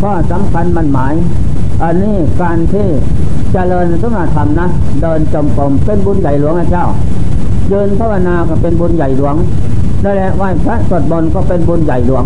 [0.00, 1.14] ข้อสำคัญมันหมาย
[1.82, 2.86] อันนี้การที่
[3.52, 4.66] เจริญสมาธรรมนะ
[5.02, 6.86] เดินจมกรมเป็นบุญใหญ่หลวงนะเจ้า
[7.70, 9.34] เดินภาวนาก็เป็นบุญใหญ่หลวง
[10.04, 12.24] นั่นแหละไหว้พระสวดมนต์ก็เป็นบุญใหญ่หลวง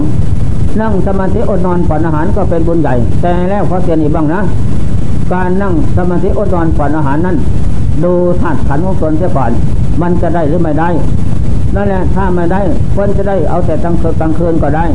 [0.81, 4.41] นั่งสมาธิอดนอนผ่อนอาหารก็เป็นบุญใหญ่ แต่แล้วขอเสียนอีกบ้างนะ
[5.33, 7.37] การนั่งสมาธิอดนอนผ่อนอาหารนั้น
[8.05, 9.51] ดูธาตุขันของตนเสียก่อน
[10.03, 10.89] มันจะได้หรือไม่ได้
[11.75, 12.61] นั่นแหละถ้าไม่ได้
[12.95, 14.87] ควรจะได้เอาแต่กลางคืนกลางคืนก็ได้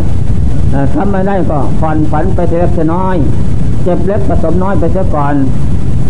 [0.94, 3.16] ถ้าไม่ได้ก็ผ่อนผันไปเล็กน้อย
[3.84, 5.36] เจ็บเล็กผสมน้อยไปเสียก่อน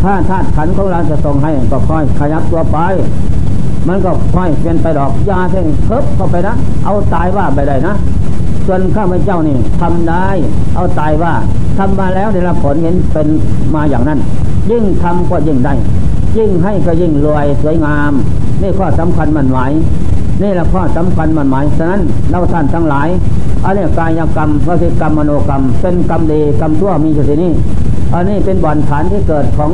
[0.03, 2.77] ถ้าธาตุขันของเราจะส่งให้ก็ค่อยขยับตัวไป
[3.87, 7.93] มันก็ค่อยเป็นไปดอกยาเพ่งเพิบเข้าไปนะ เอาตายว่าไปได้นะ
[8.65, 10.27] ส่วนข้าพเจ้านี่ทำได้
[10.75, 11.33] เอาตายว่า
[11.77, 13.27] ทำมาแล้วได้รับผลเห็นเป็น
[13.75, 14.19] มาอย่างนั้น
[14.71, 15.73] ยิ่งทำก็ยิ่งได้
[16.37, 18.13] ยิ่งให้ก็ยิ่งรวยสวยงาม
[18.61, 19.71] นี่ข้อสำคัญมันหมาย
[20.41, 23.07] นี่แหละข้อสำคัญมันหมายฉะนั้นเราท่านทั้งหลาย
[23.65, 27.51] อันนี้กายกรรมวสิกรรมมโนกรรม เป็นกรรมดีกรรมชั่วมีอยู่ที่นี่
[28.13, 29.71] อันนี้เป็นบ่อนฐานที่เกิดของ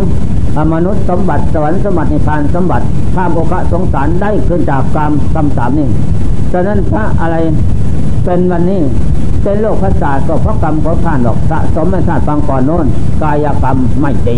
[0.73, 2.85] มนุษย์สมบัติสวรรค์สมบัติในพานสมบัติ
[3.15, 5.87] ข้ามโอกะสงสารได้ขึ้นจากกรรมกรรมสามนี่
[6.51, 7.35] ฉะนั้นพระอะไร
[8.25, 8.81] เป็นวันนี้
[9.43, 12.85] เป็นโลกพระศาสตร์ก็เพราะกรรมเพราะท่านหรอกสะสมไม่ชาติฟังก่อนโน้น
[13.21, 14.37] กายกรรมไม่ดี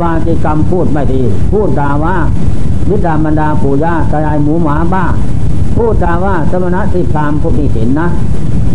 [0.00, 1.22] วาจิกรรมพูดไม่ดี
[1.52, 2.16] พูดด่าว่า
[2.88, 5.04] วิดามันดาปู่ย่าตายายหมูหมาบ้า
[5.76, 8.08] พูดด่าว่าสมณะที่พรามผู้มีศีลนะ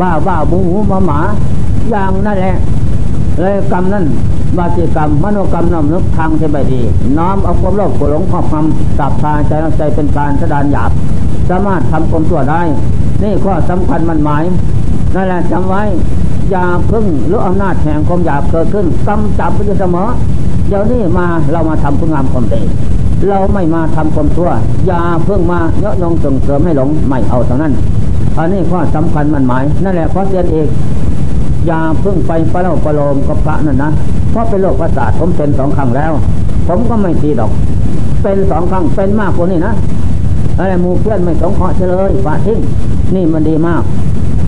[0.01, 1.19] บ้าบ้าหมูหมูหมาหมา
[1.89, 2.55] อย่างนั่นแหละ
[3.41, 4.05] เลยกรรมนั้น
[4.57, 6.81] บาจิกรรมมโนกรรมน้อมนึกทางจะไม่ดี
[7.17, 10.91] น้อมเอาความโลภโกรธหลงครอบคำตับทางใจใจเป็นการสดานหยาบ
[11.49, 12.61] สามารถทำความชั่วได้
[13.23, 14.43] นี่ข้อสำคัญมันหมาย
[15.15, 15.81] นั่นแหละจำไว้
[16.51, 20.07] อย่าพึ่งหรืออำนาจแห่งความหยาบเกิดขึ้นกำจับไปอยู่เสมอ
[20.67, 22.61] เดี๋ยวนี้มาเรามาทำคุณงามความดี
[23.29, 24.49] เราไม่มาทำความชั่ว
[24.87, 27.73] อย่าเพิ่งมาเยาะยงส่งเสริมให้หลงไม่เอาเท่านั้น
[28.37, 30.67] อันนี้ข้อสำคัญมันหมาย นั่นแหละข้อเสียนเอก
[31.69, 33.91] ย่าพิ่งไปปะเล่าประโลมกับพระนั่นนะ
[34.31, 36.11] เพราะเป็นโรคประสาทผมเป็นสองครั้งแล้ว
[36.67, 37.51] ผมก็ไม่ตีดอก
[38.23, 39.73] เป็นสองครั้งเป็นมากกว่านี้นะ
[40.57, 42.59] อะไรมูเพื่อนไม่สงเคราะห์เลยฝาทิ้ง
[43.15, 43.81] นี่มันดีมาก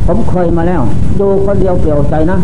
[0.05, 0.81] ผมเคยมาแล้ว
[1.19, 2.37] ดูคนเดียวเปลี่ยวใจนะ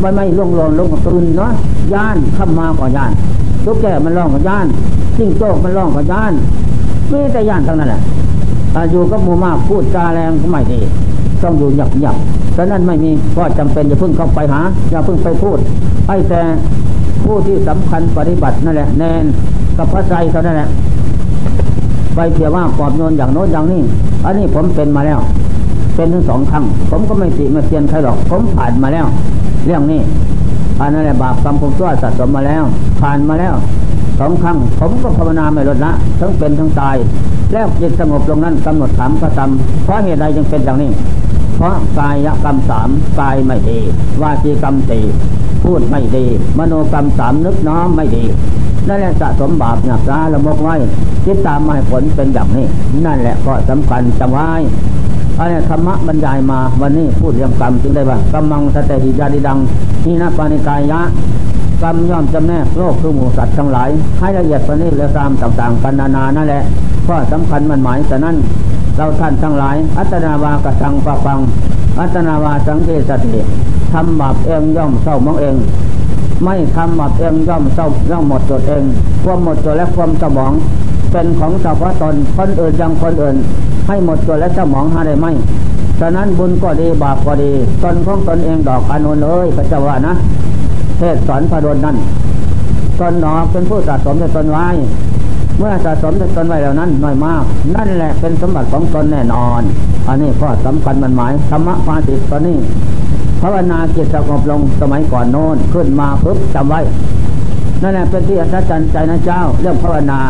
[0.00, 1.52] ไม่ไม่ล่วงลนลงกับตุนเนาะ
[1.94, 3.12] ย่านข้ามาก่อย้าน
[3.64, 4.66] ลูกแก่มันร้องกับย่าน
[5.16, 6.32] จิ้งโจ้มันร้องกับย่าน
[7.08, 8.00] ไมีแต่ย่านทั้งนั้นแหละ
[8.90, 10.80] อยู่กับหมู่มากพูดจาแรงก็ไม่ดี
[11.42, 12.16] ต้องอยู่หยับหยับ
[12.56, 14.60] ฉะนั้นไม่มีก็จำเป็นอย่าเพิ่งเข้าไปหา
[14.90, 15.58] อย่าเพิ่งไปพูด
[16.08, 16.40] ไอ้แต่
[17.24, 19.24] ผู้ที่สำคัญปฏิบัตินั่นแหละแนน
[19.76, 20.68] กับพระใจเท่านั้นแหละ
[22.14, 23.82] ไปเพียว่าปอบโยนอย่างโน้นอย่างนี้
[24.24, 25.20] อันนี้ผมเป็นมาแล้ว
[25.94, 29.06] เป็นทั้งสองครั้ง ผมก็ไม่ติมาเตียนใครหรอก ผมผ่านมาแล้ว
[29.66, 30.00] เรื่องนี้
[30.80, 32.64] อันนั้นแหละบาปกรรมผมชั่วสะสมมาแล้ว
[33.00, 33.54] ผ่านมาแล้ว
[34.20, 36.96] สองครั้ง ผมก็ภาวนาไม่ลดละทั้งเป็นทั้งตาย
[37.52, 40.90] แล้วจิตสงบลงนั้นกำหนดถามก็ทำเพราะเหตุใดจึงเป็นอย่างนี้
[41.56, 42.88] เพราะกายกรรมสาม
[43.20, 43.78] กายไม่ดี
[44.22, 45.04] วาจีกรรมสี่
[45.64, 46.26] พูดไม่ดี
[46.58, 48.24] มโนกรรมสามนึกน้อมไม่ดี
[48.88, 50.74] นั่นแหละสะสมบาปหนักร้าละมกไว้
[51.24, 52.66] จิตตามมาให้ผลเป็นอย่างนี้
[53.06, 54.48] นั่นแหละก็สำคัญจำไว้
[55.38, 59.58] อันนี้ธรรมะบรรยายมาวันนี้พูดเรื่องกรรมจึงได้ว่ากำมังสเตหิยาดิดัง
[60.06, 61.00] นี่นะปานิกายะ
[61.82, 63.88] กรรมย่อมจำแนกโลกคือหมูสัตว์ทั้งหลาย
[64.18, 66.62] ให้ละเอียดประณีตและตามต่างๆกันนานานั่นแหละ
[67.06, 68.36] ข้อสำคัญมันหมายแต่นั้น
[68.96, 71.40] เราท่านทั้งหลาย อัตนาวากสังปะปัง
[72.00, 73.40] อัตนาวาสังเกสติ
[73.92, 75.56] ทำบาปเองย่อมเศร้ามองเอง
[76.44, 78.82] ไม่ทำบาปเองย่อมเศร้าย่อมหมดจดเอง
[79.24, 80.52] ความหมดจดและความสมอง
[81.12, 83.36] เป็นของเฉพาะตนคนอื่นยังคนอื่น
[83.86, 85.26] ให้หมดจดและสมองหาได้ไหม
[86.00, 90.14] ฉะนั้นบุญก็ดีบาปก็ดีตนของตนเองดอกอนุเลยพระเจ้าว่านะ
[90.98, 91.96] เทศสอนพระดนนั่น
[92.98, 94.66] ตนหนอเป็นผู้สะสมในตนไว้
[95.58, 97.42] เมื่อสะสมในตนไว้แล้วนั้นน้อยมาก
[97.76, 99.62] นั่นแหละเป็นสมบัติของตนแน่นอน
[100.08, 102.56] อันนี้ข้อสำคัญมันหมายธรรมะภาสิตตอนนี้
[103.40, 106.80] ภาวนาจิตสงบลงสมัยก่อนโน้นขึ้นมาปุ๊บจำไว้
[107.82, 110.20] นั่นแหละเป็นที่อัศจรรย์ใจนะเจ้า เรื่องภาวนา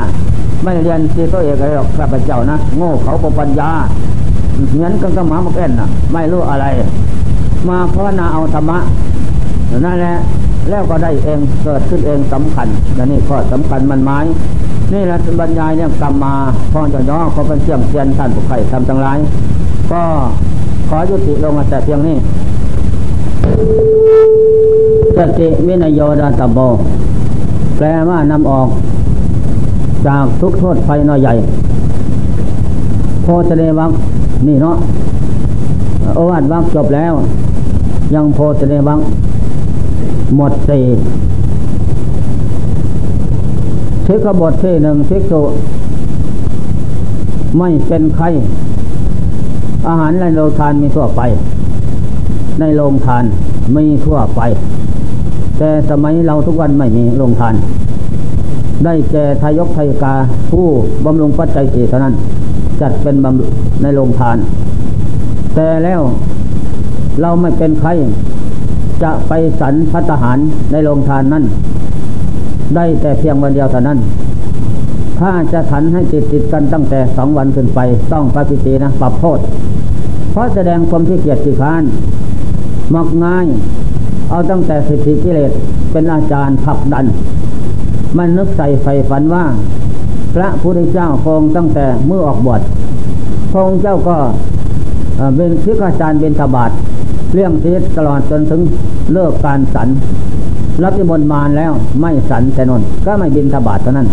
[0.62, 3.70] ไม่เรียนที่ตัวเอกอะไรหรอกพระเจ้านะโง่เขาปปัญญา
[4.72, 6.66] เหมือนกันกับหมาหมกเอ็นนะไม่รู้อะไร
[7.68, 8.78] มาภาวนาเอาธรรมะ
[9.84, 10.16] นั่นแหละ
[10.70, 14.24] แล้วก็ได้เองเกิดขึ้นเองสำคัญและนี่ข้อสำคัญมันหมาย
[14.92, 16.34] นี่แหละบรรยายเนี่ยกรรมมา
[16.72, 19.18] พอจะย่อเขาเป็นเสี่ยงเทียนท่านผู้ใครทำทั้งหลาย
[19.92, 20.02] ก็
[20.88, 22.16] ขอยุติลงมาแต่เพียงนี้
[25.16, 26.58] สติวินโยดาตโบ
[27.76, 28.68] แปลว่านำออก
[30.06, 31.34] จากทุกโทษภัยน้อยใหญ่
[33.22, 33.90] โพธเดวัก
[34.46, 34.76] นี่เนาะ
[36.14, 37.12] โอวาทวักจบแล้ว
[38.14, 39.00] ยังโพธเดวัก
[40.36, 40.84] หมดสี่
[44.06, 45.40] ทิกบทที่หนึ่งทิกสุ
[47.58, 48.28] ไม่เป็นไข้
[49.88, 51.20] อาหารในโรงทานมีทั่วไป
[52.60, 53.24] ในโรงทาน
[53.76, 54.40] มีทั่วไป
[55.58, 57.54] แต่สมัยเราทุกวันไม่มีโรงทาน
[58.84, 60.14] ได้แก่ทายกทายกา
[60.50, 60.66] ผู้
[61.04, 62.14] บำรุงปัจจัยสี่เท่านั้น
[62.80, 64.36] จัดเป็นบำในโรงทาน
[65.54, 66.00] แต่แล้ว
[67.20, 67.90] เราไม่เป็นใคร
[69.02, 70.38] จะไปสันพัฒหาร
[70.72, 71.44] ในโรงทานนั้น
[72.74, 73.98] ได้แต่เพียงวันเดียวเท่านั้น
[75.18, 77.80] ถ้าจะถันให้ติดติดกันตั้งแต่สองวันขึ้นไป
[78.12, 79.38] ต้องปฏิตีนะปรับโทษ
[80.30, 81.82] เพราะแสดงความที่เกียจขี้ค้าน
[82.94, 83.46] มักง่าย
[84.30, 85.52] เอาตั้งแต่สิทธิกิเลส
[85.90, 87.06] เป็นอาจารย์ผลักดัน
[88.16, 89.44] มันนึกใส่ไฟฝันว่า
[90.34, 92.60] พระพุทธเจ้าคงตั้งแต่เมื่อออกบวช
[93.52, 94.16] พงเจ้าก็
[95.36, 96.70] เป็นพิกาจารย์เป็นตบาท
[97.34, 98.60] เลี้ยงชีวิตตลอดจนถึง
[99.12, 99.88] เลิกการสัน
[100.82, 104.08] รับนิมนต์มาแล้วไม่สันแต่นนก็ไม่บินทบาทเท่านั้น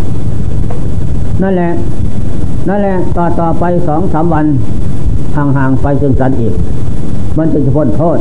[1.42, 1.72] นั่นแหละ
[2.68, 4.46] นั่นแหละต่อต่อไปสองสามวัน
[5.36, 6.54] ห่างๆไปจึงสันอีก
[7.38, 8.18] มันจะพ้นโทษ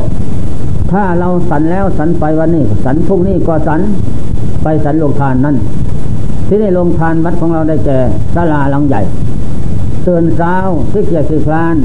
[0.91, 3.81] ถ้าเราสันแล้วสันไปวันนี้ สันพรุ่งนี้ก็สัน
[4.63, 5.55] ไปสันลงทานนั่น
[6.47, 7.97] ที่นี่ลงทานวัดของเราได้แก่
[8.35, 9.01] ศาลาหลังใหญ่
[10.03, 10.55] เตือนเช้า
[10.91, 11.75] ที่เกียรติคลาน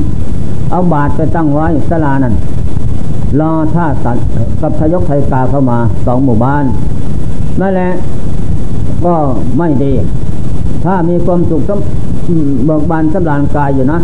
[0.70, 2.34] เอาบาทไปตั้งไว้ศาลานั้น
[3.40, 4.26] รอท่าสัตว์
[4.60, 6.64] กับทยกไทยกาเข้ามาสองหมู่บ้าน
[7.60, 7.90] นั่นแหละ
[9.04, 9.14] ก็
[9.58, 9.92] ไม่ดี
[10.84, 11.80] ถ้ามีความสุขต้อง
[12.66, 13.98] เบิกบานสำรานกายอยู่นะ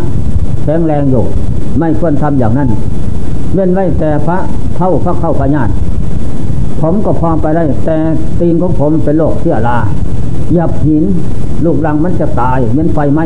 [0.63, 1.23] แข็งแรงอยู่
[1.79, 2.69] ไม่ควรทำอย่างนั้น
[3.53, 4.37] เว้นไว้แต่พระ
[4.75, 5.69] เท่าพระเข้าพญาต
[6.81, 7.97] ผมก็พอไปได้ แต่
[8.39, 9.77] ตีนของผมเป็นโรคเสียลา
[10.53, 11.03] หยับหิน
[11.65, 13.19] ลูกรังมันจะตายเหมือนไฟไหม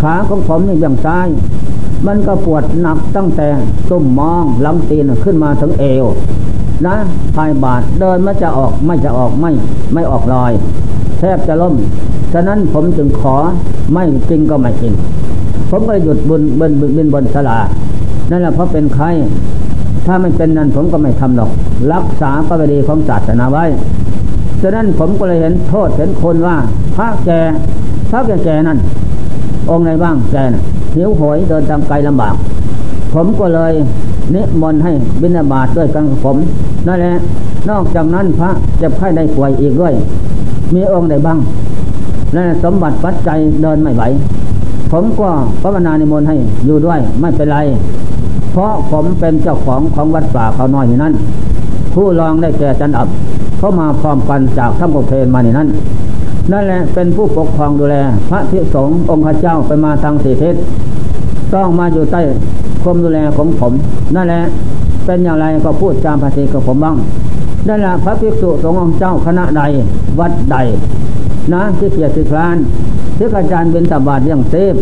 [0.00, 1.28] ขาของผมนี่อย่างซ้าย
[2.06, 3.48] มันก็ปวดหนักตั้งแต่
[3.90, 6.04] ตุ่มมองลำตีนขึ้นมาถึงเอว
[6.86, 6.96] นะ
[7.36, 9.50] ภายบาทเดินมันจะออกไม่จะออกไม่
[9.92, 10.52] ไม่ออกลอย
[11.18, 11.74] แทบจะล้ม
[12.32, 13.36] ฉะนั้นผมจึงขอ
[13.92, 14.92] ไม่จริงก็ไม่จริง
[15.70, 17.58] ผมก็หยุดบุญบนบินบนสลา
[18.30, 19.06] นั่นแหละเพราะเป็นใคร
[20.06, 21.50] ถ้าไม่เป็นนั้นผมก็ไม่ทำหรอก
[21.92, 23.64] รักษาประเดีของศาสนาไว้
[24.62, 26.56] ฉะนั้นผมก็เลยเห็นโทษเห็นคนว่า
[26.96, 27.40] พระแก่
[28.10, 28.78] พระแกแกนั่น
[29.70, 30.62] องค์ไหนบ้างแกน่ะ
[30.96, 32.34] หิวโหยเดินทางไกลลำบาก
[33.12, 33.72] ผมก็เลย
[34.34, 36.36] นิมนต์ให้บิณฑบาตด้วยกันผม
[36.86, 37.14] นั่นแหละ
[37.70, 39.92] นอกจากนั้นพระเจ็บไข้ได้ป่วยอีกด้วย
[40.74, 41.38] มีองค์ใดบ้าง
[42.34, 44.02] นั่นสมบัติปัจจัยเดินไม่ไหว
[44.92, 45.28] ผมก็
[45.62, 46.36] ภาวนานิมนต์ให้
[46.66, 47.58] อยู่ด้วยไม่เป็นไร
[48.52, 51.12] เพราะผมเป็นเจ้าของของวัดป่าเขาน้อยอยู่นั้น
[51.94, 53.08] ผู้รองได้แก่จันอับ
[53.58, 55.68] เข้ามาพร้อมกันจากท่านกเพนมาในนั้น
[56.52, 57.96] นั่นแหละเป็นผู้ปกครองดูแล
[58.28, 60.54] พระพิสงฆ์องค์ข้าเจ้าไปมาทางสี่ทิศ
[61.54, 62.20] ต้องมาอยู่ใต้
[62.82, 63.72] ความดูแลของผม
[64.14, 64.42] นั่นแหละ
[65.04, 66.96] เป็นอย่างไรก็พูดจามภาษีกับผมบ้าง
[67.68, 69.62] นั่นแหละพระภิกษุสงฆ์องค์เจ้าคณะใด
[70.18, 70.56] วัดใด
[71.52, 72.56] นะที่เกียรติคลาน
[73.16, 74.74] ที่อาจารย์เป็นตบาทอยังเซฟ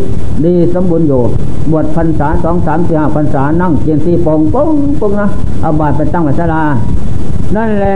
[0.45, 1.21] ดีสมบูรณ์อยู่
[1.71, 5.27] บวชพรรษาสองสามสี่ห้าพรรษานั่งเกียนตีปงปุ้งปุ้งนะ
[5.61, 6.63] เอาบาทไปตั้งไว้ศาลา
[7.55, 7.95] นั่นแหละ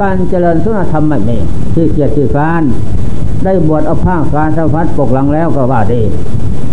[0.00, 1.36] การเจริญสุนธรรมไม่มี
[1.74, 2.62] ที่เกียรติคลาน
[3.44, 6.00] ได้บวชเอาผ้าการสะพัดปกหลังแล้วก็ว่าดี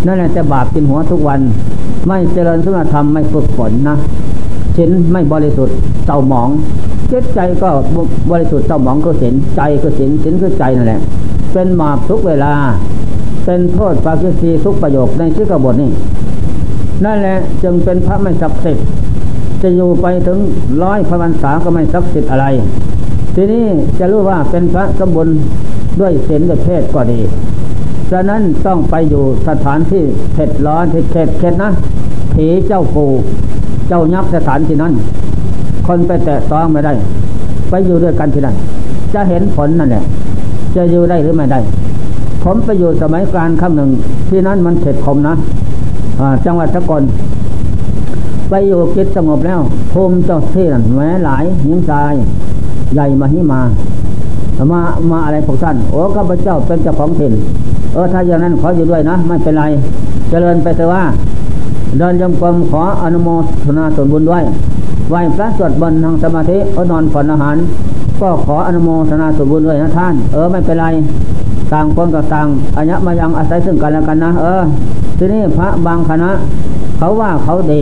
[0.06, 1.40] นั่นแหละจะบาปกินหัวทุกวัน
[2.08, 3.98] ไม่เจริญสุนธรรมไม่ฝึกฝนนะ
[4.76, 6.50] ชิ้นไม่บริสุทธิ์เศร้าหมอง
[7.12, 7.70] จิตใจก็
[8.32, 11.02] บริสุทธิ์เศร้าหมองก็ศีลใจก็ศีลศีลคือใจนั่นแหละ
[11.52, 12.54] เป็นหมาบทุกเวลา
[13.46, 15.92] เป็นโทษปากิสีทุกประโยคในชื่อกบทนี้
[17.06, 18.86] นั่นแหละจึงเป็นพระไม่ศักดิ์สิทธิ์
[19.62, 20.40] จะอยู่ไปถึง
[20.84, 22.46] ร้อยพระวันษาก็ไม่ศักดิ์สิทธิ์อะไร
[23.36, 23.66] ทีนี้
[24.00, 25.38] จะรู้ว่าเป็นพระสมบูรณ์
[26.00, 27.20] ด้วยศีลด้วยเพศก็ดี
[28.12, 31.72] ฉะนั้นต้องไปอยู่สถานที่เผ็ดร้อนเผ็ดเข็ดเข็ดนะ
[32.34, 33.06] ผีเจ้าปู
[33.88, 34.94] เจ้ายักษ์สถานที่นั้น
[35.88, 36.94] คนไปแตะต้องไม่ได้
[37.70, 38.56] ไปอยู่ด้วยกันที่นั่น
[39.14, 40.04] จะเห็นผลนั่นแหละ
[40.76, 41.60] จะอยู่ได้หรือไม่ได้
[42.44, 43.90] ผมไปอยู่สมัยกลางคำหนึ่ง
[44.30, 45.36] ที่นั้นมันเข็ดคมนะ
[46.46, 47.04] จังหวัดสกล
[48.50, 49.60] ไปอยู่กิจสงบแล้ว
[49.92, 51.94] ภูมิเจ้าที่นั่นแม้หลายยิงใจ
[52.94, 53.62] ใหญ่มาหิมา
[54.72, 54.80] มา
[55.12, 57.34] มาอะไรพวกท่าน โอ้ข้าพเจ้าเป็นเจ้าของถิ่น
[57.94, 59.64] เออถ้าอย่างนั้นขออยู่ด้วยนะ ไม่เป็นไร
[60.30, 61.04] เจริญไปเถอะว่า
[61.98, 63.30] เดินยมกลมขออนุโม
[63.66, 64.44] ทนาส่วนบุญด้วย
[65.10, 67.56] ไหวพระสวดบนทางสมาธิก็นอนผ่อนอาหาร
[68.22, 70.88] ก็ขออนุโมทนาส่วนบุญด้วยนะท่าน เออไม่เป็นไร
[71.72, 72.48] ต่างคนก็ต่าง
[72.78, 74.62] อัญญมายังอาศัยซึ่งกันและกันนะ เออ
[75.18, 76.30] ทีนี้พระบางคณะ
[76.98, 77.82] เขาว่าเขาดี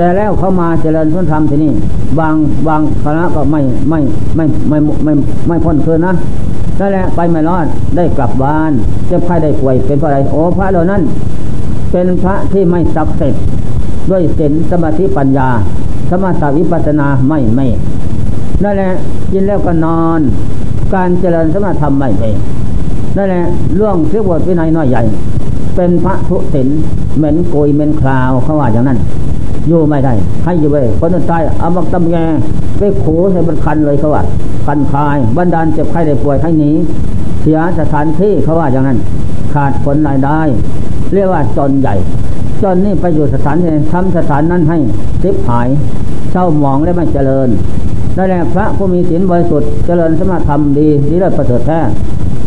[0.00, 1.72] แต่แล้วเขามาเจริญพุทธธรรมที่นี่
[2.18, 2.34] บาง
[2.68, 4.00] บางคณะก็ไม่ไม่
[4.36, 5.12] ไม่ไม่ไม่
[5.48, 6.14] ไม่พ้นคืนนะ
[6.78, 8.72] นั่นแหละไปไม่รอดได้กลับบ้าน
[9.06, 11.02] เจ็บไข้ได้ป่วยเป็นเพราะอะไรโอ้พระเหล่านั้น
[11.90, 13.42] เป็นพระที่ไม่ศักดิ์สิทธิ์
[14.10, 15.48] ด้วยศีลสมาธิปัญญา
[16.10, 17.66] สมาธิวิปัสนาไม่ไม่
[18.62, 18.92] นั่นแหละ
[19.32, 20.20] กินแล้วก็นอน
[20.94, 22.30] การเจริญสมาธรรมไม่ไม่
[23.16, 23.44] นั่นแหละ
[23.76, 25.02] เรื่องเสียบทวินัยน้อยใหญ่
[25.76, 26.68] เป็นพระทุศิล
[27.16, 29.00] เหม็นโกยเหม็นคราวเขาว่าอย่างนั้น
[29.68, 30.12] อยู่ไม่ได้
[30.44, 32.16] ให้อยู่ไปคนตายเอาบักตำแง
[32.78, 34.22] ไปขูให้มันคันเลยเขาว่า
[34.66, 36.72] คันคายบันดาลเจ็บไข้ได้ป่วยให้หนี
[37.40, 38.98] เสียสถานที่เขาว่าอย่างนั้น
[39.52, 40.40] ขาดผลรายได้
[41.14, 41.94] เรียกว่าจนใหญ่
[42.62, 44.78] จนนี่ไปอยู่สถานที่ทำสถานนั้นให้
[45.22, 45.68] ซิบหาย
[46.32, 47.48] เศร้าหมองและไม่เจริญ
[48.16, 51.80] นั่นแหละพระผู้มีศีลบริสุทธิ์เจริญสมาธรรมดีดีเลิศประเสริฐแท้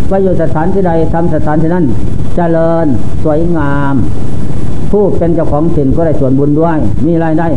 [0.09, 1.85] ไปอยู่สถานที่ใดทำสถานที่นั้น
[2.35, 2.85] เจริญ
[3.23, 3.95] สวยงาม
[4.95, 6.77] ผู้เป็นเจ้าของถิ่นก็ได้ส่วนบุญด้วย
[7.07, 7.47] มีรายได้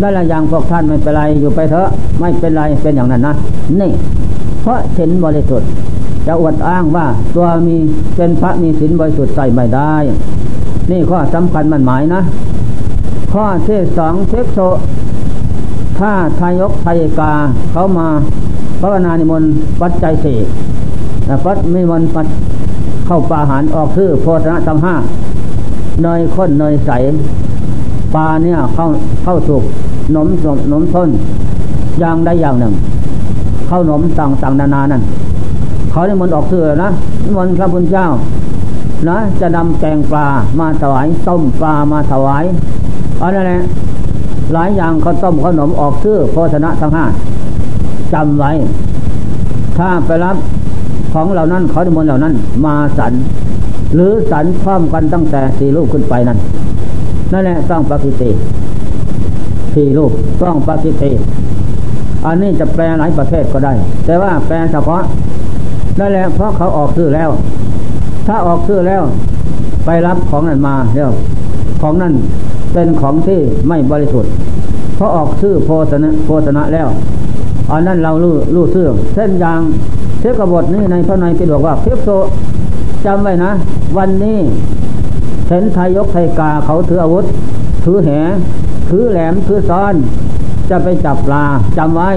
[0.00, 1.88] ได้ละอย่างพวกท่านไม่เป็นไรอยู่ไปเถอะ
[2.20, 3.34] ไม่เป็นไรเป็นอย่างนั้นนะ
[3.80, 3.90] นี่
[4.62, 5.68] เพราะศีลบริสุทธิ์
[6.26, 7.76] จะอวดอ้างว่าตัวมี
[8.16, 9.94] เป็นพระมีศีลบริสุทธิ์ใส่ไม่ได้
[10.90, 12.20] นี่ข้อสำคัญมันหมายนะ
[13.32, 14.58] ข้อที่สองเทคโซ
[15.98, 17.32] ถ้าทายกทายกา
[17.72, 18.08] เขามา
[18.80, 19.50] ภาวนานิมนต์
[19.80, 20.38] ปัจจัยสี่
[21.44, 22.26] ปัจมิมนต์ปัด
[23.06, 24.94] เข้าปาหารออกคือโพธนะทั้งห้า
[26.02, 26.90] เนยข้นเนยใส
[28.14, 28.86] ปลาเนี่ยเข้า
[29.24, 29.62] เข้าสุก
[30.14, 31.08] นมสมนมต้น
[32.00, 32.74] อย่างใดอย่างหนึ่ง
[33.68, 35.02] เข้านมต่างต่างนานานั่น
[35.90, 36.90] เขาได้มนออกเสือนะ
[37.36, 38.06] มนพระพุทธเจ้า
[39.08, 40.26] นะจะนำแกงปลา
[40.60, 42.44] มาถวายต้มปลามาถวาย
[43.22, 43.60] อะไรแหละ
[44.52, 47.04] หลายอย่างเขาต้มขนมออกซื้อโภชนะทั้งห้า
[48.12, 48.50] จำไว้
[49.78, 50.36] ถ้าไปรับ
[51.12, 52.34] ของเหล่านั้นเขาได้มนเหล่านั้น
[52.64, 53.12] มาสัน
[53.94, 56.38] หรือสันพร้อมกันตั้งแต่สี่ลูกขึ้นไปนั่น
[57.32, 58.36] นั่นแหละต้องปฏิเสธ
[59.74, 60.12] สี่ลูก
[60.42, 61.18] ต้องปฏิเสธ
[62.26, 63.72] อันนี้จะแปลหลายประเภทก็ได้
[64.06, 65.02] แต่ว่าแปลเฉพาะ
[65.98, 67.30] นั่นแหละเพราะเขาออกชื่อแล้ว
[68.26, 69.02] ถ้าออกชื่อแล้ว
[69.84, 71.14] ไปรับของนั้นมาเรียก
[71.82, 72.14] ของนั้น
[72.72, 74.32] เป็นของที่ไม่บริสุทธิ์
[74.96, 76.88] เพราะออกชื่อโพสนะโพสนะแล้ว
[77.72, 79.60] อันนั้นเรารู้รู้ชื่อเส้นยาง
[80.20, 82.08] เทกบทนี้ในพระในปิฎกว่าเทปโซ
[83.06, 83.50] จำไว้นะ
[83.96, 84.38] วันนี้
[85.48, 87.24] เห็นไทยยกไทยกาเขาถืออาวุธ
[87.84, 88.10] ถือแห
[88.88, 89.94] ถือแหลม ถือซ้อน
[90.70, 91.44] จะไปจับปลา
[91.78, 92.10] จำไว้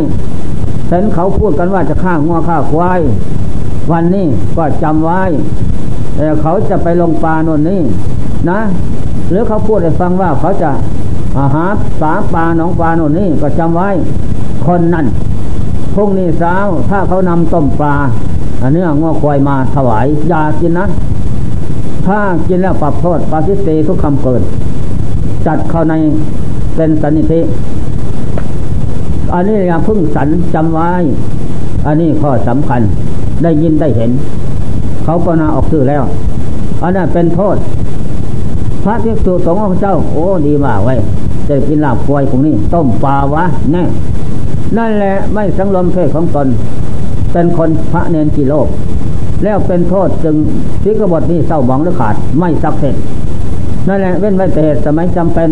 [0.88, 3.00] เห็นเขาพูดกันว่าจะฆ่างัวฆ่าควาย
[3.92, 5.22] วันนี้ก็จำไว้
[6.16, 7.82] แต่เขาจะไปลงปลาโน่นนี่
[8.50, 8.60] นะ
[9.30, 10.72] หรือเขาพูดให้ฟังว่าเขาจะ
[11.38, 11.66] อาหา
[12.02, 13.90] สาปลาหนองปลาโน่นนี่ก็จำไว้
[14.66, 15.06] คนนั่น
[15.96, 16.56] พรุ่งนี้เช้า
[16.90, 17.96] ถ้าเขานำต้มปลา
[18.62, 20.86] อันนี้ง้อควายมาถวายยากินนะ
[22.06, 24.42] ถ้ากินแล้วปรับโทษปาสิเตทุกคำเกิน
[25.46, 25.94] จัดเข้าใน
[26.76, 27.42] เป็นสันนิธิ
[29.34, 30.90] อันนี้อย่าพึ่งสันจำไว้
[31.86, 32.82] อันนี้ข้อสำคัญ
[33.44, 34.12] ได้ยินได้เห็น
[35.04, 36.04] เขาก็นาออกสื่อแล้ว
[36.82, 37.56] อันนั้นเป็นโทษ
[38.84, 40.96] พระที่สุสงฆ์ของเจ้า โอ้ดีมากไว้
[41.50, 43.84] จะกินลาบควายพวกนี้ ต้มปลาวะแน่
[44.78, 46.48] นั่นแหละไม่สังรวมเพศของตน
[47.32, 48.68] เป็นคนพระเนนกิโลก
[49.44, 50.36] แล้วเป็นโทษจึง
[50.84, 52.96] สิกบทนี้เศร้าหมองหรือขาดไม่สักเสร็จ
[53.88, 55.50] นั่นแหละเว้นไว้แต่เหตุสมัยจำเป็น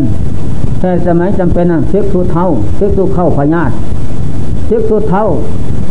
[0.80, 3.72] แต่สมัยจำเป็นน่ะเิกทุเท่าเิกทุเข้าพญาต
[4.68, 5.26] เิกทุเท่า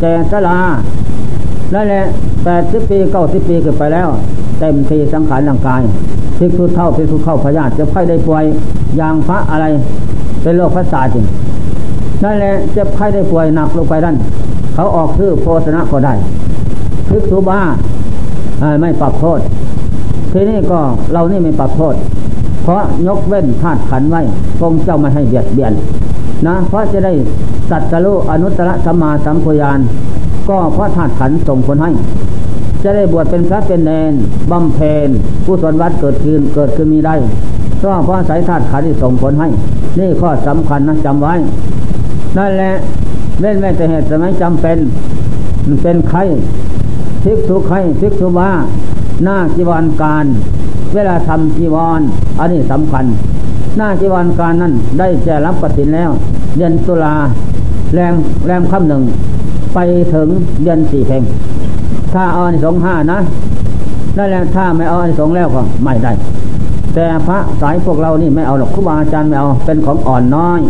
[0.01, 0.57] แก่สลา
[1.75, 2.05] นั่นแหละ
[2.45, 4.09] แปดสิบปีเก้าสิบปีขึ้นไปแล้ว
[4.59, 5.83] เต็มทีสังขารร่างกาย
[6.37, 8.45] เิกทุเท่าเิกทุเข้าพญาตจะค่อยได้ป่วย
[8.97, 9.67] อย่างพระอะไร
[10.43, 11.25] เป็นโรคพระศาจริง
[12.25, 14.17] นั่นแหละเจ็บไข้ได้ป่วยหนักลงไปนั่น
[14.75, 16.15] เขาออกชื่อโพสนะก็ได้
[17.11, 17.61] พิกษุบ้า
[18.81, 19.41] ไม่ปรับโทษ
[20.33, 20.81] ทีนี้ก็
[21.13, 21.95] เรานี่ไม่ปรับโทษ
[22.63, 24.21] เพราะยกเว้นธาตุขันไว้
[24.61, 25.73] ทรงเจ้าไม่ให้เบียดเบียน
[26.47, 27.13] นะเพราะจะได้
[27.71, 29.79] สัตว์ลุอนุตตรสัมมาสัมโพยาน
[30.49, 31.91] ก็เพราะธาตุขันส่งผลให้
[32.83, 34.13] จะได้บวชเป็นพระเป็นเนน
[34.51, 35.09] บำเพ็ญ
[35.45, 37.15] ผู้สนวัดเกิดขึ้นเกิดขึ้นมีได้
[37.83, 39.49] ก็เพราะสายธาตุขันที่ส่งผลให้
[39.99, 41.35] นี่ข้อสำคัญนะจำไว้
[42.39, 42.73] นั่นแหละ
[43.41, 44.79] เล่นแม้แต่เหตุสมัยจำเป็น
[45.83, 46.23] เป็นไข้
[47.23, 48.51] ภิกษุไข้ภิกษุว่า
[49.25, 50.27] หน้าจีวรการ
[50.95, 52.01] เวลาทำจีวร
[52.39, 53.05] อันนี้สำคัญ
[53.77, 56.11] หน้าจีวรการนั้นได้แก่รับปฏินแล้ว
[56.57, 57.15] เดือนตุลา
[57.95, 58.15] แรม
[58.47, 59.03] แรมค่ำหนึ่ง
[59.75, 59.79] ไป
[60.15, 60.29] ถึง
[60.63, 61.23] เดือนสี่เพง
[62.13, 63.19] ถ้าเอาอันสองห้านะ
[64.17, 66.13] นั่นแหละถ้าไม่เอาอันสองแล้วก็ไม่ได้
[66.95, 70.61] แต่พระสายพวกเรานี่ไม่เอาหรอกครูบาอาจารย์ไม่เอาเป็นของอ่อนน้อย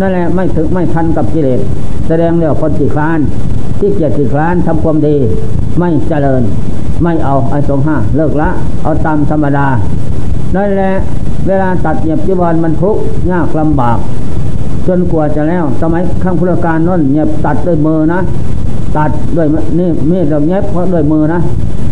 [0.00, 1.60] นั่นแหละไม่ถึงไม่ทันกับกิเลส
[2.08, 3.20] แสดงเรื่องคนจีคลาน
[3.84, 5.16] ที่เกียรติคลานทำความดี
[5.78, 6.42] ไม่เจริญ
[7.02, 8.48] ไม่เอาไอ้สองห้าเลิกละ
[8.82, 9.66] เอาตามธรรมดา
[10.54, 10.92] นั่นแหละ
[11.46, 13.98] เวลาตัดเหยียบจีวรมันทุกข์ยากลำบาก
[14.86, 18.20] จนกว่าจะแล้วสมัยข้างพุทธการนั่นเหยียบตัดด้วยมือนะ
[18.96, 19.46] ตัดด้วย
[19.78, 21.40] นี่มีดเราเย็บเพราะด้วยมือนะ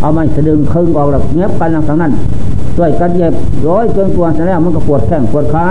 [0.01, 2.11] เอาไม้สะดึงครึ่งออกแล้วเย็บกันหลังจากนั้น
[2.77, 3.33] ด้วยกันเย็บ
[3.67, 5.65] ร้อยจนกว่าจะแล้วมันก็ปวดแข้งปวดขา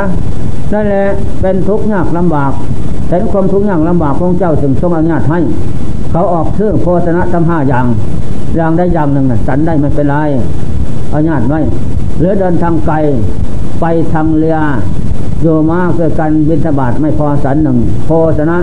[0.73, 1.05] นั่นแหละ
[1.41, 2.53] เป็นทุกข์ยากลำบาก
[3.09, 5.39] เห็นความทุกข์ยากลำบากของเจ้าจึงทรงอนุญาตให้
[6.13, 7.87] เขาออกเครื่องโฆษณะทำห้าอย่าง
[8.57, 10.17] อย่างได้อย่างหนึ่งนะสันได้ไม่เป็นไร
[11.13, 11.61] อนุญาตไว้
[12.19, 12.95] หรือเดินทางไกล
[13.81, 14.59] ไปทางเรือ
[15.41, 18.57] โยมาเกิดกันบินทบาทไม่พอสันหนึ่งโฆษณะ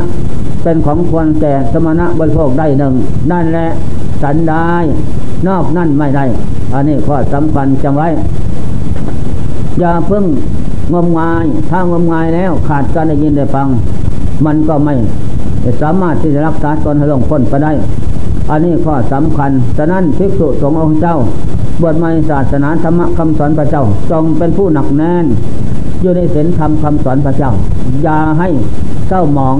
[0.64, 2.94] เป็นของควรแก่สมณะบริโภคได้หนึ่ง
[3.32, 3.68] นั่นแหละ
[4.22, 4.70] สันได้
[5.48, 6.26] นอกนั่นไม่ได้
[6.74, 8.08] อันนี้ข้อสำคัญจำไว้
[9.80, 10.26] อย่าเพิ่ง
[10.94, 13.68] งมงาย ถ้างมงายแล้วขาดการได้ยินได้ฟัง
[14.46, 14.94] มันก็ไม่
[15.82, 17.72] สามารถที่จะรักษาตนให้ลงพ้นไปได้
[18.50, 21.16] อันนี้ข้อสำคัญ ฉะนั้นภิกษุสงฆ์องค์เจ้า
[21.82, 25.26] บวชในศาสนาธรรมคำสอนพระเจ้าจงเป็นผู้หนักแน่น
[26.02, 27.52] อยู่ในศีลธรรมคำสอนพระเจ้า
[28.04, 28.50] อย่าให้
[29.08, 29.58] เศร้าหมอง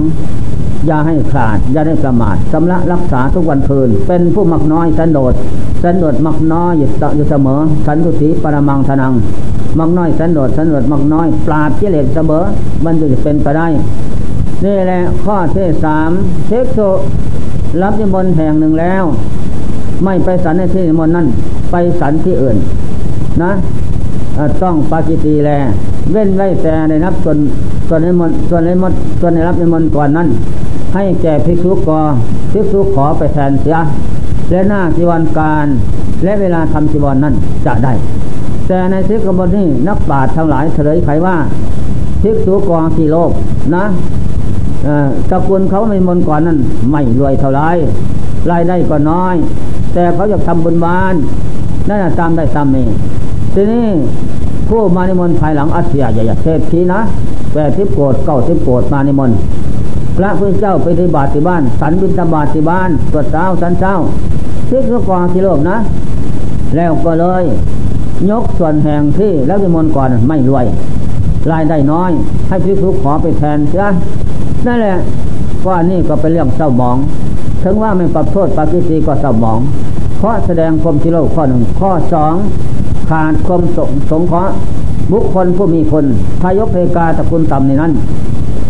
[0.88, 5.34] อย่าให้ขาด อย่าให้ประมาทสำละรักษาทุกวันคืน เป็นผู้มักน้อยสันโดษ
[5.84, 6.82] สันโดษมักน้อยอ
[7.18, 9.14] ยู่เสมอ สันตุสีปรมังทนัง
[9.80, 12.44] มักน้อยสันโดษสันโดษมักน้อย ปราบกิเลสเสมอ
[12.86, 13.68] มันจะเป็นไปได้
[14.66, 16.10] นี่แหละข้อที่สาม
[16.48, 16.80] เทกโซ
[17.82, 19.04] รับนิมนต์แห่งหนึ่งแล้ว
[20.04, 21.28] ไม่ไปสันในที่นิมนต์นั่น
[21.72, 22.58] ไปสันที่อื่น
[23.44, 23.52] นะ
[24.62, 25.50] ต้องปากิตีแล
[26.12, 27.38] เว้นไว้แต่ในนับส่วน
[27.88, 30.28] ส่วนในมนส่วนในมนส่วนในรับในมนก่อนนั้น
[30.94, 32.02] ให้แก่ภิกษุกอ
[32.52, 33.78] ภิกษุขอไปแทนเสีย
[34.50, 35.68] และหน้าจีวรการ
[36.24, 37.34] และเวลาทำจีวรนนั้น
[37.66, 37.94] จะได้
[38.68, 41.36] แต่ในทิกบนนี้นักปราชญ์ทั้งหลายเฉลยไขว่า
[42.22, 43.32] ภิกษุกองสี่โลก
[43.76, 43.86] นะ
[45.30, 46.58] ตระกูลเขาไม่มนก่อนนั้น
[46.92, 47.62] ไม่รวยเท่าไร
[48.52, 49.36] รายได้ก็น้อย
[49.94, 51.14] แต่เขาอยากทำบุญบาน
[51.88, 52.84] นั่นตามได้ตามมี
[53.54, 53.88] ทีนี้
[54.68, 57.00] ผู้มานิมนต์ภายหลังอัศยาใหญ่เศรษฐีนะ
[57.54, 59.38] แปดทิพโกดเก้าทิพโกดมานิมนต์
[60.18, 63.94] พระพุทธเจ้าไปที่บาตรที่บ้าน สันบินตบาตรที่บ้านตรวจเช้าสันเช้า
[64.70, 65.78] ทิกกองที่โลกนะ
[66.76, 67.44] แล้วก็เลย
[68.30, 70.66] ยกส่วนแห่งที่แล้ววิมลก่อนไม่รวย
[71.52, 72.12] รายได้น้อย
[72.48, 73.86] ให้พิสุขอไปแทนเสีย
[74.68, 74.98] นั่นแหละ
[75.68, 76.98] ว่านี่ก็เป็นเรื่องเศร้าหมอง
[77.64, 79.60] ถึงว่าไม่ปรับโทษปากิสีก็เศร้าหมอง
[80.18, 82.36] เพราะแสดงความที่โลกข้อหนึ่งข้อสอง
[83.10, 84.54] ขาดความสงสงเคราะห์
[85.12, 86.06] บุคคลผู้มีคน
[86.42, 87.92] พายกเพกาตะกุลต่ำในนั้น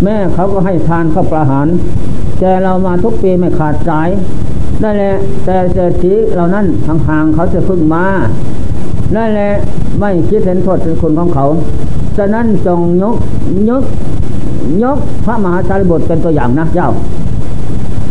[0.04, 1.68] แม่เขาก็ให้ทานข้าประหาร
[2.40, 4.10] แต่เรามาทุกปีไม่ขาดสาย
[4.84, 5.16] นั่นแหละ
[5.46, 6.66] แต่เศรษฐีเหล่านั้น
[7.08, 8.06] ห่างๆเขาจะพึ่งมา
[9.16, 9.50] นั่นแหละ
[10.00, 11.46] ไม่คิดเห็นโทษเป็นคนของเขา
[12.18, 13.16] ฉะนั้นจงยก
[13.70, 13.84] ยก
[14.84, 16.90] ยกพระมหาสารีบุตรเป็นตัวอย่างนะเจ้า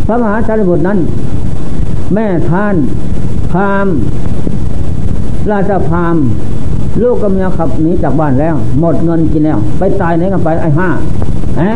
[0.07, 0.99] พระมหาสารีบุตรนั้น
[2.15, 2.77] แม่ท่าน
[3.53, 3.89] พาม
[5.51, 6.17] ราชพาม
[7.03, 10.89] ลูกกับเมียขับหนีจากบ้านแล้ว หมดเงินกินแล้ว ไปตายไหนกันไปไอ้ห้า
[11.61, 11.73] ฮะ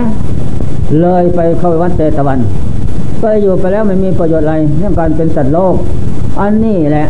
[1.01, 2.39] เลยไปเข้าวัดเตตะวัน
[3.21, 5.75] ก็อยู่ไปแล้วไม่มีประโยชน์อะไรเรื่องการเป็นสัตว์โลก
[6.41, 7.07] อันนี้แหละ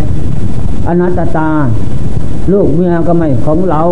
[0.89, 1.49] อนัตตา
[2.53, 3.83] ลูกเมียก็ไม่ของเรา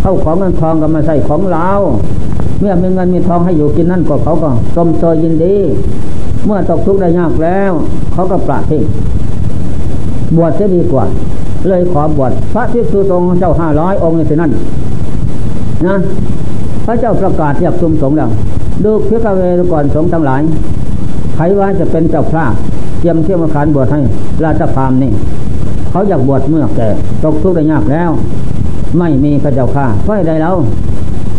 [0.00, 1.68] เข้าของเงินทองก็มาใส่ของเรา
[2.64, 5.54] มื่อมีเงินมีทองให้อยู่กินนั่นก็เขาก็สมเชยยินดี
[6.44, 7.72] เมื่อตกทุกข์ได้ยากแล้ว
[8.12, 8.82] เขาก็ปราทิ้ง
[10.36, 11.04] บวชจะดีกว่า
[11.68, 14.50] เลยขอบวชพระภิกษุสงฆ์เจ้าห้าร้อยองค์ในที่นั่น
[15.86, 15.96] นะ
[16.84, 18.30] พระเจ้าประกาศเรียกชุมสงฆ์แล้ว
[18.84, 20.42] ดูเพื่อกเวรก่อนสงฆ์ทั้งหลาย
[21.34, 22.44] ใครว่าจะเป็นเจ้าพระ
[22.98, 24.00] เตรียมเที่ยวมาขานบวชให้
[24.44, 25.10] ราชพามนี่
[25.90, 26.88] เขาอยากบวชเมื่อแก่
[27.24, 28.10] ตกทุกข์ได้ยากแล้ว
[28.98, 30.56] ไม่มีพระเจ้าข้าเพราะใดแล้ว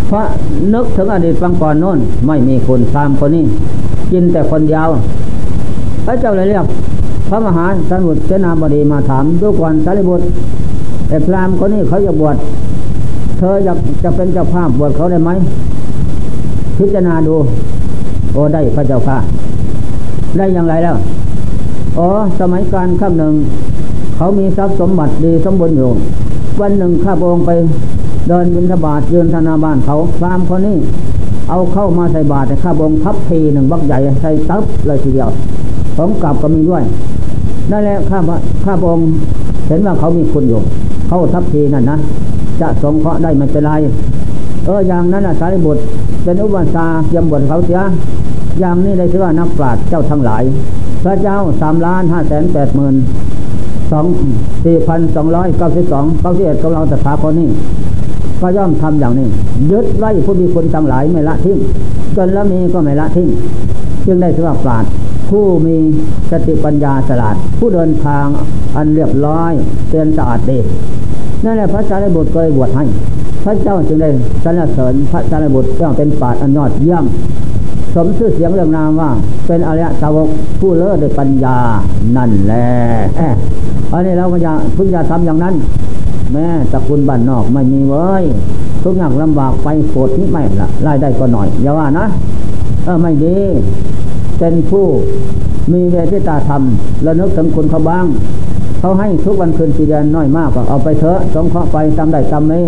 [0.07, 0.25] เพราะ
[0.73, 3.43] นึกถึงอดีตฟังก่อนโน้นไม่มีคนตามคนนี้
[4.11, 4.89] กินแต่คนเดียว
[6.05, 6.65] พระเจ้าเลยเรียก
[7.29, 10.25] พระมหาสันบุตรเสนาบดีมาถามดูก่อนสารีบุตร
[11.09, 12.35] ไอ้พรามคนนี้เขาจะบวช
[13.37, 15.29] เธออยากจะเป็นเจ้าภาพบวชเขาได้ไหม
[16.77, 17.35] พิจารณาดู
[18.33, 19.17] โอ้ได้พระเจ้าค่ะ
[20.37, 20.95] ได้อย่างไรแล้ว
[21.97, 22.07] อ๋อ
[22.39, 23.33] สมัยการข้างหนึ่ง
[24.15, 25.89] เขามีทรัพย์สมบัติดีสมบูรณ์อยู่
[26.61, 27.51] วันหนึ่งข้าพระองค์ไป
[28.27, 30.77] เดินบิณฑบาตยืนธนาบ้านเขาพรามคนนี้
[31.49, 35.29] เอาเข้ามาใส่บาตรข้าพระองทับทีหนึ่งบักใหญ่ใส่ตับเลยทีเดียว
[35.97, 36.83] ผมกลับก็มีด้วย
[37.71, 38.19] นั่นแหละข้า
[38.65, 38.99] ข้าพระอง
[39.67, 40.61] เห็นว่าเขามีคุณอยู่
[41.07, 41.97] เข้าทับทีนั่นนะ
[42.61, 43.71] จะสงเคราะห์ได้ไม่เป็นไร
[44.65, 45.81] เอออย่างนั้นนะสารีบุตร
[46.23, 47.81] เป็นอุบาสาเยี่ยมบนเขาเสีย
[48.59, 50.43] อย่างนี้ได้ชื่อว่านักปราชญ์เจ้าทั้งหลาย
[51.03, 52.95] พระเจ้าสามล้านห้าแสนแปดหมื่น
[53.91, 54.05] สอง
[54.65, 57.47] สี่พันสองร้อยเก้าสิบสองเก้าสิบเอ็ดของเราตถาคตนี้
[58.45, 59.27] ก็ย่อมทำอย่างนี้
[59.71, 61.57] ยึดไว้ผู้มีคนทั้งหลายไม่ละทิ้ง
[62.15, 63.29] จนล้วมีก็ไม่ละทิ้ง
[64.05, 64.91] จึงได้ชื่อว่าปราชญ์
[65.29, 65.75] ผู้มี
[66.31, 68.25] สติปัญญาสลาด ผู้เดินทาง
[68.75, 69.53] อันเรียบร้อย
[69.89, 70.59] เตือนสะอาดดี
[71.43, 72.85] นั่นแหละพระสารีบุตรเคยบวชให้
[73.43, 74.09] พระเจ้าจึงได้
[74.43, 77.05] สรรเสริญพระสารีบุตรเจ้าเป็นปราชญ์อันยอดเยี่ยม
[77.95, 79.09] สมชื่อเสียงเรื่องนามว่า
[79.47, 80.27] เป็นอริยสาวก
[80.59, 81.57] ผู้เลิศด้วยปัญญา
[82.15, 82.69] นั่นแหละ
[83.91, 85.55] อันนี้เราก็จะพึงจะทำอย่างนั้น
[86.35, 88.23] แม่ตระกูลบ้านนอกไม่มีเว้ย
[88.83, 92.05] ทุกอย่างลำบากไปโกรธนิดไม่ละรายได้ก็หน่อยอย่าว่านะ
[92.83, 93.37] เออไม่ดี
[94.39, 94.85] เป็นผู้
[95.73, 96.61] มีเวทิตาธรรม
[97.03, 98.05] แล้วนึกถึงคุณเขาบ้าง
[98.79, 102.65] เขาให้ทุกวันคืนปีเดือนน้อยมากก็เอาไปเถอะสงเคราะห์ไปตามได้ตามนี้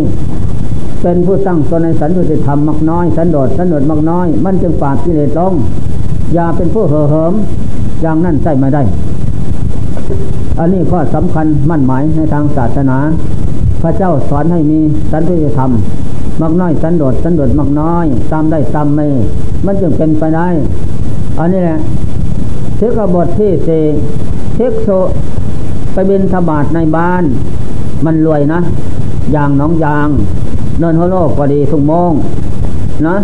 [1.01, 5.53] เป็นผู้ตั้งตนในสันติธรรมมักน้อย สันโดษสันโดษมักน้อย มันจึงปราดกิเลสลง
[6.34, 7.34] อย่าเป็นผู้เห่อเหิม
[8.01, 8.82] อย่างนั้นใช่ไม่ได้
[10.59, 12.97] อันนี้ข้อสำคัญมั่นหมายในทางศาสนา
[13.82, 14.80] พระเจ้าสอนให้มี
[15.11, 15.71] สันติธรรม
[16.41, 19.07] มักน้อยสันโดษสันโดษมักน้อยตามได้ตามไม่
[19.65, 20.47] มันจึงเป็นไปได้
[21.39, 21.80] อันนี้แหละ
[22.78, 23.84] เทกบทที่สี่
[24.55, 24.89] เทกโซ
[25.93, 27.23] ไปบินธบาตในบ้าน
[28.05, 28.59] มันรวยนะ
[29.32, 30.09] อย่างน้องยาง
[30.80, 32.11] เนินโฮโลกก็ดีทุกโมง
[33.07, 33.15] นะ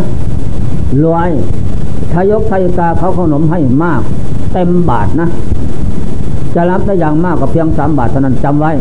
[1.04, 1.30] รวย
[2.12, 4.02] ทายกทายกาเขาขนมให้มาก
[4.54, 5.28] เต็มบาทนะ
[6.56, 8.72] จะรับได้อย่างมากก็เพียงสามบาทเท่านั้นจำไว้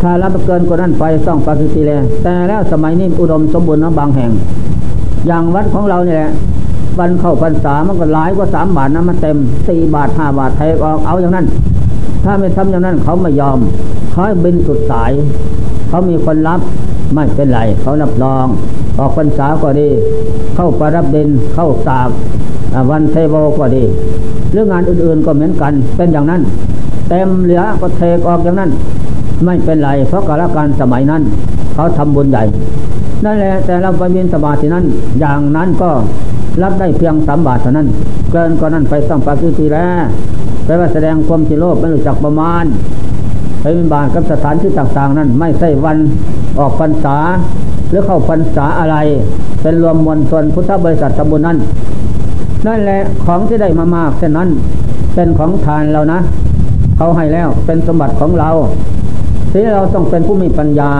[0.00, 4.30] ถ้ารับเกินกว่านั้นไปต้องปฏิทิเลยแต่แล้วสมัยนี้อุดมสมบูรณ์นะบางแห่ง
[5.26, 6.30] อย่างวัดของเราเนี่ยแหละ
[6.98, 9.36] วันเข้าพรรษามันก็หลายกว่าสามบาทนะมันเต็ม
[9.68, 11.46] สี่บาทห้าบาทไทยออกเอาอย่างนั้น
[12.24, 13.58] ถ้าไม่ทำอย่างนั้นเขาไม่ยอม
[14.12, 15.12] เขาบินสุดสาย
[15.88, 16.60] เขามีคนรับ
[17.14, 18.46] ไม่เป็นไรเขารับรอง
[18.98, 19.88] ออกพรรษาก็ดี
[20.54, 22.08] เข้าประรับดินเข้าสาก
[22.90, 23.84] วันเทโวก็ดี
[24.52, 26.42] เรื่องงานอื่นๆก็เหมือนกันเป็นอย่างนั้น
[27.08, 28.70] เต็มเหลือก็เทกออกอย่างนั้น
[29.44, 31.22] ไม่เป็นไร เพราะกาลการสมัยนั้น
[31.74, 32.44] เขาทำบุญใหญ่
[33.24, 34.84] นั่นแหละแต่เราไปมีสมาธินั้น
[35.20, 35.90] อย่างนั้นก็
[36.62, 37.88] รับได้เพียงสามบาทเท่านั้น
[38.32, 40.02] เกินกว่านั้นไปต้องปากิตีแล้ว
[40.64, 42.64] ไปว่าแสดงความจิโลภไม่รู้จักประมาณ
[43.60, 45.98] ไปเป็นบาทกับสถานที่ต่างๆ นั้น ไม่ใช่วัน
[46.58, 47.16] ออกพรรษา
[47.88, 48.96] หรือเข้าพรรษาอะไร
[49.62, 51.58] เป็นรวมมวลชนพุทธบริษัทสมบูรณ์นั้น
[52.66, 54.48] นั่นแหละของที่ได้มามากเช่นนั้น
[55.14, 56.18] เป็นของทานเรานะ
[56.96, 58.50] เขาให้แล้วเป็นสมบัติของเรา
[59.56, 60.90] นี้เราต้องเป็นผู้มีปัญญา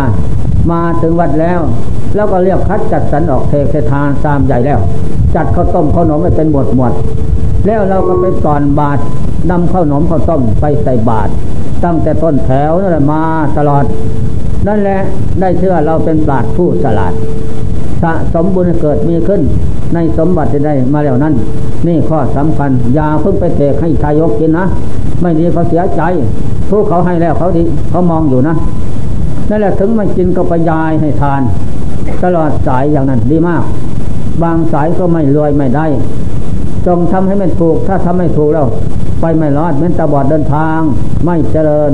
[0.73, 1.61] มาถึงวัดแล้ว
[2.15, 4.79] แล้วก็เรียกคัดจัดสรรออกเทเททานตามใหญ่แล้ว
[5.35, 6.93] จัดข้าวต้มข้าวหนมไปเป็นหมวดหมวด
[7.67, 8.99] แล้วเราก็ไปสอนบาท
[9.51, 11.29] นำข้าวหนมข้าวต้มไปใส่บาท
[11.85, 13.23] ตั้งแต่ต้นแถวนั่นแหละมา
[13.59, 13.85] ตลอด
[14.67, 15.01] นั่นแหละ
[15.41, 17.13] ได้เชื่อเราเป็นปราชญ์ผู้ฉลาด
[18.03, 19.41] สะสมบุญเกิดมีขึ้น
[19.95, 21.35] ในสมบัติได้มาแล้วนั้น
[21.87, 24.65] นี่ข้อสำคัญ อย่าเพิ่งไปเตะให้ทายกกินนะ
[25.21, 26.03] ไม่ดีเขาเสียใจ
[26.71, 28.55] ทุกเขาให้แล้วเขาดีเขามองอยู่นะ
[29.49, 31.43] นั่นแหละถึงไม่กินก็ไปยายให้ทาน
[32.23, 33.63] ตลอดสายอย่างนั้นดีมาก
[34.43, 35.87] บางสายก็ไม่รวยไม่ได้
[36.87, 38.67] จงทำให้มันถูก ถ้าทำไม่ถูกแล้ว
[39.21, 40.81] ไปไม่รอดเม้นตาบอดเดินทาง
[41.25, 41.93] ไม่เจริญ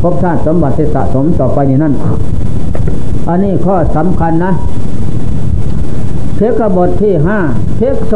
[0.00, 1.94] พบชาติสมบัติสะสมต่อไปนี่นั่น
[3.28, 4.52] อันนี้ข้อสำคัญนะ
[6.42, 7.38] เทกบทที่ห้า
[7.76, 8.14] เทกโซ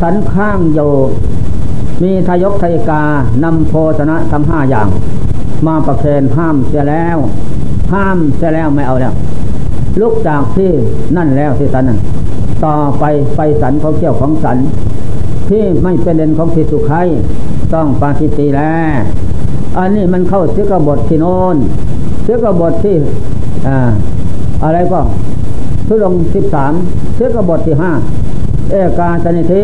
[0.00, 0.80] สันข้างโย
[2.02, 3.02] มีทายกทายกา
[3.44, 4.88] นำโพชนะทำห้าอย่าง
[5.66, 7.18] มาประเคนห้ามเสียแล้ว
[7.92, 9.12] ห้ามเสียแล้วไม่เอาแล้ว
[10.00, 10.70] ลุกจากที่
[11.16, 11.98] นั่นแล้วที่สันนั้น
[12.64, 13.04] ต่อไป
[13.36, 14.58] ไปสันของเกี่ยวของสัน
[15.48, 17.08] ที่ไม่เป็นเด่นของทิสุขัย
[17.74, 18.98] ต้องปาทิตีแล้ว
[19.78, 21.56] อันนี้มันเข้าเสกบทที่โน้น
[22.24, 22.96] เสกบทที่
[23.66, 23.76] อ่า
[24.64, 25.00] อะไรก็
[25.86, 26.72] ทุลงสิบสาม
[27.14, 27.90] เสกบทที่ห้า
[28.70, 29.62] เอกาสนิธิ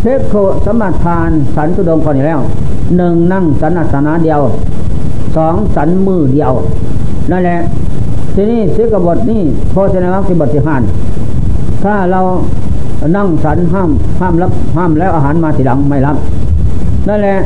[0.00, 2.40] เทคโคสมัติทานสันตุดงคนนี้แล้ว
[2.96, 4.40] หนึ่งนั่งสันอัสนาเดียว
[5.36, 6.52] สองสันมือเดียว
[7.30, 7.58] นั่นแหละ
[8.34, 10.76] ทีนี้สิกบทนี่โพชนาวัคสิบทที่ห้า
[11.84, 12.20] ถ้าเรา
[13.16, 16.16] นั่งสันห้ามห้ามรับห้ามแล้วอาหารมาทีหลังไม่รับ
[17.08, 17.36] นั่นแหละ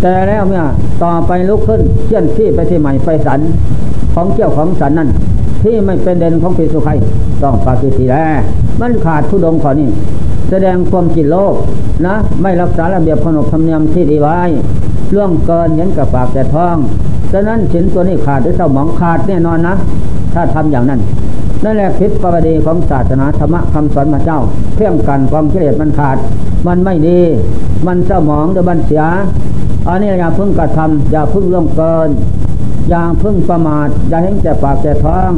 [0.00, 0.64] แต่แล้วเนี่ย
[1.02, 3.40] ต่อไปลุกขึ้นเชี่ยนที่ไปที่ใหม่ไปสัน
[4.14, 5.08] ของเกี่ยวของสันนั่น
[5.64, 6.88] ที่ไม่เป็นเด่นของปีสุไข
[7.42, 8.34] ต้องปากิสีแล้ว
[8.80, 9.90] มันขาดทุดงขอนี่
[10.50, 11.54] แสดงความจิตโลก
[12.06, 14.40] นะ ไม่รักษาระเบียบขนบธรรมเนียมที่ดีไว้
[15.14, 16.76] ล่วงเกินเห็นกับปากแต่ท้อง
[17.32, 19.74] ฉะนั้นสินตัวนี้ขาดด้วยเศร้าหมองขาดแน่นอนนะ
[20.34, 21.00] ถ้าทำอย่างนั้น
[21.64, 24.40] นั่นแหละคิดประเดีของศาสนาธรรมะคำสอนพระเจ้า
[24.74, 26.16] เพียงกันความกิเลสมันขาด
[26.66, 27.20] มันไม่ดี
[27.86, 29.02] มันเศร้าหมองเดือบันเสีย
[29.88, 32.08] อันนี้อย่าพึ่งกระทำอย่าพึ่งล่วงเกิน
[32.88, 35.32] อย่าพึ่งประมาท อย่าเห็นแก่ปากแก่ท้อง